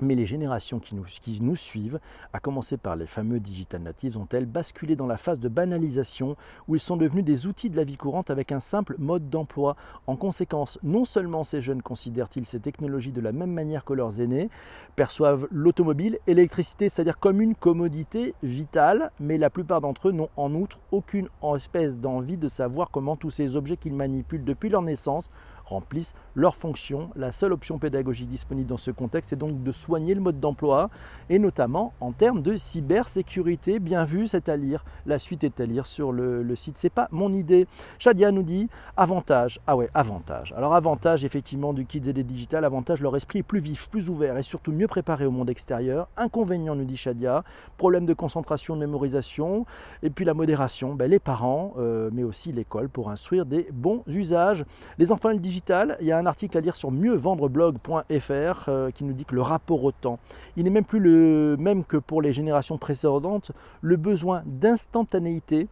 Mais 0.02 0.16
les 0.16 0.26
générations 0.26 0.80
qui 0.80 0.96
nous, 0.96 1.04
qui 1.04 1.40
nous, 1.40 1.54
suivent, 1.54 2.00
à 2.32 2.40
commencer 2.40 2.76
par 2.76 2.96
les 2.96 3.06
fameux 3.06 3.38
digital 3.38 3.82
natives, 3.82 4.18
ont-elles 4.18 4.46
basculé 4.46 4.96
dans 4.96 5.06
la 5.06 5.16
phase 5.16 5.38
de 5.38 5.48
banalisation 5.48 6.36
où 6.66 6.74
ils 6.74 6.80
sont 6.80 6.96
devenus 6.96 7.24
des 7.24 7.46
outils 7.46 7.70
de 7.70 7.76
la 7.76 7.84
vie 7.84 7.96
courante 7.96 8.28
avec 8.28 8.50
un 8.50 8.58
simple 8.58 8.96
mode 8.98 9.30
d'emploi? 9.30 9.76
En 10.08 10.16
conséquence, 10.16 10.80
non 10.82 11.04
seulement 11.04 11.44
ces 11.44 11.62
jeunes 11.62 11.82
considèrent-ils 11.82 12.46
ces 12.46 12.58
technologies 12.58 13.12
de 13.12 13.20
la 13.20 13.30
même 13.30 13.52
manière 13.52 13.84
que 13.84 13.92
leurs 13.92 14.20
aînés, 14.20 14.50
perçoivent 14.96 15.46
l'automobile 15.52 16.18
l'électricité, 16.26 16.88
c'est-à-dire 16.88 17.20
comme 17.20 17.40
une 17.40 17.54
commodité 17.54 18.34
vitale, 18.42 19.12
mais 19.20 19.38
la 19.38 19.50
plupart 19.50 19.80
d'entre 19.80 20.08
eux 20.08 20.12
n'ont 20.12 20.30
en 20.36 20.52
outre 20.54 20.80
aucune 20.90 21.28
espèce 21.56 21.96
d'envie 21.96 22.36
de 22.36 22.48
savoir 22.48 22.90
comment 22.90 23.14
tous 23.14 23.30
ces 23.30 23.54
objets 23.54 23.76
qu'ils 23.76 23.94
manipulent 23.94 24.44
depuis 24.44 24.68
leur 24.68 24.82
naissance 24.82 25.30
remplissent 25.64 26.14
leur 26.34 26.54
fonction. 26.54 27.10
La 27.16 27.32
seule 27.32 27.52
option 27.52 27.78
pédagogique 27.78 28.28
disponible 28.28 28.68
dans 28.68 28.76
ce 28.76 28.90
contexte 28.90 29.32
est 29.32 29.36
donc 29.36 29.62
de 29.62 29.72
soigner 29.72 30.14
le 30.14 30.20
mode 30.20 30.40
d'emploi 30.40 30.90
et 31.30 31.38
notamment 31.38 31.92
en 32.00 32.12
termes 32.12 32.42
de 32.42 32.56
cybersécurité. 32.56 33.78
Bien 33.78 34.04
vu, 34.04 34.28
c'est 34.28 34.48
à 34.48 34.56
lire. 34.56 34.84
La 35.06 35.18
suite 35.18 35.44
est 35.44 35.60
à 35.60 35.66
lire 35.66 35.86
sur 35.86 36.12
le, 36.12 36.42
le 36.42 36.56
site. 36.56 36.78
C'est 36.78 36.90
pas 36.90 37.08
mon 37.10 37.32
idée. 37.32 37.66
Shadia 37.98 38.30
nous 38.32 38.42
dit 38.42 38.68
avantage. 38.96 39.60
Ah 39.66 39.76
ouais, 39.76 39.88
avantage. 39.94 40.52
Alors 40.56 40.74
avantage 40.74 41.24
effectivement 41.24 41.72
du 41.72 41.86
kids 41.86 42.08
et 42.08 42.12
des 42.12 42.22
digital. 42.22 42.64
Avantage, 42.64 43.00
leur 43.00 43.16
esprit 43.16 43.40
est 43.40 43.42
plus 43.42 43.60
vif, 43.60 43.88
plus 43.88 44.08
ouvert 44.08 44.36
et 44.36 44.42
surtout 44.42 44.72
mieux 44.72 44.88
préparé 44.88 45.26
au 45.26 45.30
monde 45.30 45.50
extérieur. 45.50 46.08
Inconvénient 46.16 46.74
nous 46.74 46.84
dit 46.84 46.96
Shadia. 46.96 47.44
Problème 47.76 48.06
de 48.06 48.14
concentration, 48.14 48.74
de 48.74 48.80
mémorisation 48.80 49.66
et 50.02 50.10
puis 50.10 50.24
la 50.24 50.34
modération. 50.34 50.94
Ben, 50.94 51.10
les 51.10 51.18
parents, 51.18 51.74
euh, 51.78 52.10
mais 52.12 52.22
aussi 52.24 52.52
l'école 52.52 52.88
pour 52.88 53.10
instruire 53.10 53.46
des 53.46 53.68
bons 53.72 54.02
usages. 54.06 54.64
Les 54.98 55.12
enfants 55.12 55.30
le 55.30 55.38
digital 55.38 55.51
il 56.00 56.06
y 56.06 56.12
a 56.12 56.18
un 56.18 56.26
article 56.26 56.56
à 56.56 56.60
lire 56.60 56.76
sur 56.76 56.90
mieuxvendreblog.fr 56.90 58.68
euh, 58.68 58.90
qui 58.90 59.04
nous 59.04 59.12
dit 59.12 59.24
que 59.24 59.34
le 59.34 59.42
rapport 59.42 59.84
au 59.84 59.92
temps, 59.92 60.18
il 60.56 60.64
n'est 60.64 60.70
même 60.70 60.84
plus 60.84 61.00
le 61.00 61.56
même 61.58 61.84
que 61.84 61.96
pour 61.96 62.22
les 62.22 62.32
générations 62.32 62.78
précédentes. 62.78 63.52
Le 63.80 63.96
besoin 63.96 64.42
d'instantanéité 64.46 65.68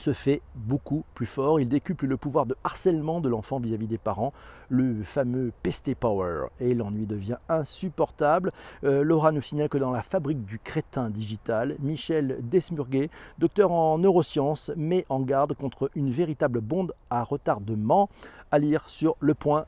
se 0.00 0.12
fait 0.12 0.40
beaucoup 0.54 1.04
plus 1.14 1.26
fort. 1.26 1.60
Il 1.60 1.68
décuple 1.68 2.06
le 2.06 2.16
pouvoir 2.16 2.46
de 2.46 2.56
harcèlement 2.64 3.20
de 3.20 3.28
l'enfant 3.28 3.60
vis-à-vis 3.60 3.86
des 3.86 3.98
parents, 3.98 4.32
le 4.68 5.02
fameux 5.04 5.52
pesté 5.62 5.94
power. 5.94 6.46
Et 6.58 6.74
l'ennui 6.74 7.06
devient 7.06 7.36
insupportable. 7.48 8.52
Euh, 8.84 9.04
Laura 9.04 9.30
nous 9.30 9.42
signale 9.42 9.68
que 9.68 9.78
dans 9.78 9.92
la 9.92 10.02
fabrique 10.02 10.44
du 10.44 10.58
crétin 10.58 11.10
digital, 11.10 11.76
Michel 11.80 12.38
Desmurguet, 12.42 13.10
docteur 13.38 13.70
en 13.70 13.98
neurosciences, 13.98 14.72
met 14.76 15.04
en 15.08 15.20
garde 15.20 15.54
contre 15.54 15.90
une 15.94 16.10
véritable 16.10 16.60
bonde 16.60 16.94
à 17.10 17.22
retardement 17.22 18.08
à 18.50 18.58
lire 18.58 18.88
sur 18.88 19.16
le 19.20 19.34
point 19.34 19.66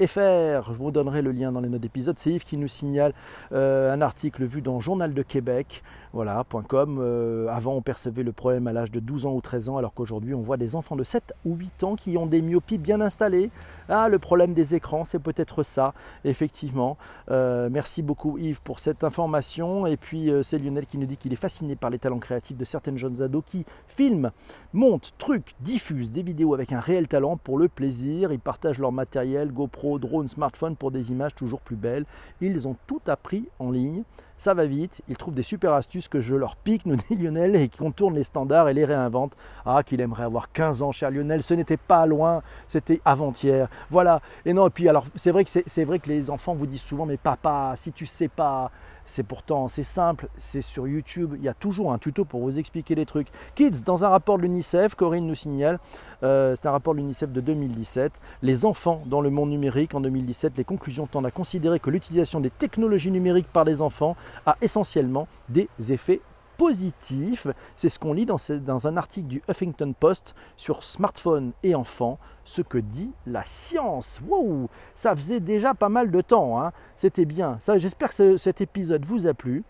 je 0.00 0.72
vous 0.72 0.90
donnerai 0.90 1.22
le 1.22 1.30
lien 1.30 1.52
dans 1.52 1.60
les 1.60 1.68
notes 1.68 1.80
d'épisode. 1.80 2.18
C'est 2.18 2.30
Yves 2.30 2.44
qui 2.44 2.56
nous 2.56 2.68
signale 2.68 3.12
euh, 3.52 3.92
un 3.92 4.00
article 4.00 4.44
vu 4.44 4.62
dans 4.62 4.80
Journal 4.80 5.14
de 5.14 5.22
Québec, 5.22 5.82
voilà, 6.12 6.44
.com. 6.68 6.98
Euh, 7.00 7.46
avant, 7.48 7.74
on 7.74 7.82
percevait 7.82 8.24
le 8.24 8.32
problème 8.32 8.66
à 8.66 8.72
l'âge 8.72 8.90
de 8.90 8.98
12 8.98 9.26
ans 9.26 9.34
ou 9.34 9.40
13 9.40 9.68
ans, 9.68 9.76
alors 9.76 9.94
qu'aujourd'hui, 9.94 10.34
on 10.34 10.40
voit 10.40 10.56
des 10.56 10.74
enfants 10.74 10.96
de 10.96 11.04
7 11.04 11.34
ou 11.44 11.54
8 11.54 11.84
ans 11.84 11.94
qui 11.94 12.16
ont 12.16 12.26
des 12.26 12.42
myopies 12.42 12.78
bien 12.78 13.00
installées. 13.00 13.50
Ah, 13.88 14.08
le 14.08 14.18
problème 14.18 14.54
des 14.54 14.74
écrans, 14.74 15.04
c'est 15.04 15.18
peut-être 15.18 15.62
ça, 15.62 15.94
effectivement. 16.24 16.96
Euh, 17.30 17.68
merci 17.70 18.02
beaucoup 18.02 18.38
Yves 18.38 18.62
pour 18.62 18.78
cette 18.78 19.04
information. 19.04 19.86
Et 19.86 19.96
puis, 19.96 20.32
c'est 20.42 20.58
Lionel 20.58 20.86
qui 20.86 20.98
nous 20.98 21.06
dit 21.06 21.16
qu'il 21.16 21.32
est 21.32 21.36
fasciné 21.36 21.76
par 21.76 21.90
les 21.90 21.98
talents 21.98 22.18
créatifs 22.18 22.56
de 22.56 22.64
certaines 22.64 22.96
jeunes 22.96 23.22
ados 23.22 23.44
qui 23.44 23.64
filment, 23.86 24.30
montent, 24.72 25.12
truquent, 25.18 25.54
diffusent 25.60 26.12
des 26.12 26.22
vidéos 26.22 26.54
avec 26.54 26.72
un 26.72 26.80
réel 26.80 27.08
talent 27.08 27.36
pour 27.36 27.58
le 27.58 27.68
plaisir. 27.68 28.32
Ils 28.32 28.40
partagent 28.40 28.78
leur 28.78 28.92
matériel, 28.92 29.52
GoPro, 29.60 29.98
drone, 29.98 30.28
smartphone 30.28 30.76
pour 30.76 30.90
des 30.90 31.10
images 31.10 31.34
toujours 31.34 31.60
plus 31.60 31.76
belles. 31.76 32.06
Ils 32.40 32.66
ont 32.66 32.76
tout 32.86 33.02
appris 33.06 33.48
en 33.58 33.70
ligne. 33.70 34.04
Ça 34.38 34.54
va 34.54 34.64
vite, 34.64 35.02
ils 35.08 35.18
trouvent 35.18 35.34
des 35.34 35.42
super 35.42 35.74
astuces 35.74 36.08
que 36.08 36.18
je 36.18 36.34
leur 36.34 36.56
pique, 36.56 36.86
nous 36.86 36.96
dit 36.96 37.14
Lionel, 37.14 37.54
et 37.56 37.68
qui 37.68 37.76
contournent 37.76 38.14
les 38.14 38.22
standards 38.22 38.70
et 38.70 38.74
les 38.74 38.86
réinventent. 38.86 39.36
Ah, 39.66 39.82
qu'il 39.82 40.00
aimerait 40.00 40.22
avoir 40.22 40.50
15 40.50 40.80
ans, 40.80 40.92
cher 40.92 41.10
Lionel, 41.10 41.42
ce 41.42 41.52
n'était 41.52 41.76
pas 41.76 42.06
loin, 42.06 42.42
c'était 42.66 43.02
avant-hier. 43.04 43.68
Voilà. 43.90 44.22
Et 44.46 44.54
non, 44.54 44.66
et 44.66 44.70
puis 44.70 44.88
alors, 44.88 45.04
c'est 45.14 45.30
vrai, 45.30 45.44
que 45.44 45.50
c'est 45.50 45.84
vrai 45.84 45.98
que 45.98 46.08
les 46.08 46.30
enfants 46.30 46.54
vous 46.54 46.66
disent 46.66 46.80
souvent, 46.80 47.04
mais 47.04 47.18
papa, 47.18 47.74
si 47.76 47.92
tu 47.92 48.06
sais 48.06 48.28
pas, 48.28 48.70
c'est 49.10 49.24
pourtant 49.24 49.66
c'est 49.66 49.82
simple, 49.82 50.28
c'est 50.38 50.62
sur 50.62 50.86
YouTube, 50.86 51.34
il 51.36 51.42
y 51.42 51.48
a 51.48 51.54
toujours 51.54 51.92
un 51.92 51.98
tuto 51.98 52.24
pour 52.24 52.40
vous 52.40 52.60
expliquer 52.60 52.94
les 52.94 53.06
trucs. 53.06 53.26
Kids, 53.56 53.82
dans 53.84 54.04
un 54.04 54.08
rapport 54.08 54.36
de 54.36 54.42
l'UNICEF, 54.42 54.94
Corinne 54.94 55.26
nous 55.26 55.34
signale, 55.34 55.80
euh, 56.22 56.54
c'est 56.54 56.66
un 56.66 56.70
rapport 56.70 56.94
de 56.94 57.00
l'UNICEF 57.00 57.32
de 57.32 57.40
2017, 57.40 58.20
les 58.42 58.64
enfants 58.64 59.02
dans 59.06 59.20
le 59.20 59.30
monde 59.30 59.50
numérique 59.50 59.94
en 59.94 60.00
2017, 60.00 60.56
les 60.58 60.64
conclusions 60.64 61.08
tendent 61.08 61.26
à 61.26 61.32
considérer 61.32 61.80
que 61.80 61.90
l'utilisation 61.90 62.38
des 62.38 62.50
technologies 62.50 63.10
numériques 63.10 63.48
par 63.52 63.64
les 63.64 63.82
enfants 63.82 64.14
a 64.46 64.56
essentiellement 64.62 65.26
des 65.48 65.68
effets 65.88 66.20
positif. 66.60 67.46
C'est 67.74 67.88
ce 67.88 67.98
qu'on 67.98 68.12
lit 68.12 68.26
dans, 68.26 68.86
un 68.86 68.96
article 68.98 69.28
du 69.28 69.42
Huffington 69.48 69.94
Post 69.98 70.34
sur 70.58 70.84
smartphone 70.84 71.52
et 71.62 71.74
enfants, 71.74 72.18
ce 72.44 72.60
que 72.60 72.76
dit 72.76 73.12
la 73.26 73.42
science. 73.46 74.20
Wow, 74.28 74.68
ça 74.94 75.16
faisait 75.16 75.40
déjà 75.40 75.72
pas 75.72 75.88
mal 75.88 76.10
de 76.10 76.20
temps, 76.20 76.60
hein. 76.60 76.72
c'était 76.96 77.24
bien. 77.24 77.58
J'espère 77.76 78.14
que 78.14 78.36
cet 78.36 78.60
épisode 78.60 79.06
vous 79.06 79.26
a 79.26 79.32
plu. 79.32 79.64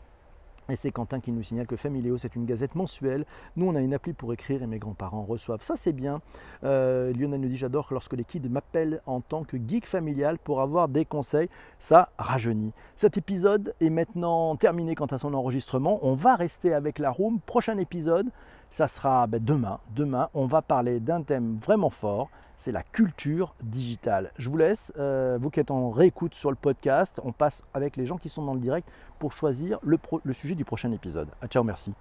Et 0.71 0.77
c'est 0.77 0.93
Quentin 0.93 1.21
qui 1.21 1.33
nous 1.33 1.43
signale 1.43 1.67
que 1.67 1.77
Familéo, 1.77 2.17
c'est 2.17 2.37
une 2.37 2.45
gazette 2.45 2.75
mensuelle. 2.75 3.25
Nous, 3.57 3.67
on 3.67 3.75
a 3.75 3.81
une 3.81 3.93
appli 3.93 4.13
pour 4.13 4.33
écrire 4.33 4.63
et 4.63 4.67
mes 4.67 4.79
grands-parents 4.79 5.25
reçoivent. 5.25 5.63
Ça, 5.63 5.75
c'est 5.77 5.93
bien. 5.93 6.21
Euh, 6.65 7.13
Lionel 7.13 7.41
nous 7.41 7.49
dit 7.49 7.57
J'adore 7.57 7.89
lorsque 7.91 8.13
les 8.13 8.25
kids 8.25 8.49
m'appellent 8.49 9.01
en 9.07 9.21
tant 9.21 9.43
que 9.43 9.57
geek 9.57 9.87
familial 9.87 10.39
pour 10.39 10.61
avoir 10.61 10.89
des 10.89 11.05
conseils. 11.05 11.49
Ça 11.79 12.11
rajeunit. 12.19 12.73
Cet 12.95 13.17
épisode 13.17 13.75
est 13.81 13.91
maintenant 13.91 14.55
terminé 14.57 14.95
quant 14.95 15.07
à 15.07 15.19
son 15.19 15.35
enregistrement. 15.35 15.99
On 16.03 16.15
va 16.15 16.37
rester 16.37 16.73
avec 16.73 16.99
la 16.99 17.11
room. 17.11 17.41
Prochain 17.41 17.77
épisode, 17.79 18.29
ça 18.71 18.87
sera 18.87 19.27
ben, 19.27 19.43
demain. 19.43 19.81
Demain, 19.95 20.29
on 20.35 20.47
va 20.47 20.63
parler 20.63 21.01
d'un 21.01 21.23
thème 21.23 21.59
vraiment 21.61 21.91
fort 21.91 22.31
c'est 22.61 22.73
la 22.73 22.83
culture 22.83 23.55
digitale. 23.63 24.33
Je 24.37 24.51
vous 24.51 24.59
laisse, 24.59 24.93
euh, 24.99 25.39
vous 25.41 25.49
qui 25.49 25.61
êtes 25.61 25.71
en 25.71 25.91
réécoute 25.91 26.35
sur 26.35 26.51
le 26.51 26.57
podcast, 26.57 27.19
on 27.25 27.33
passe 27.33 27.63
avec 27.73 27.97
les 27.97 28.05
gens 28.05 28.19
qui 28.19 28.29
sont 28.29 28.45
dans 28.45 28.55
le 28.55 28.61
direct 28.61 28.87
pour 29.19 29.33
choisir 29.33 29.79
le, 29.83 29.99
sujet 30.33 30.55
du 30.55 30.67
prochain 30.67 30.93
épisode. 30.93 31.29
ciao, 31.49 31.65
merci. 31.65 31.95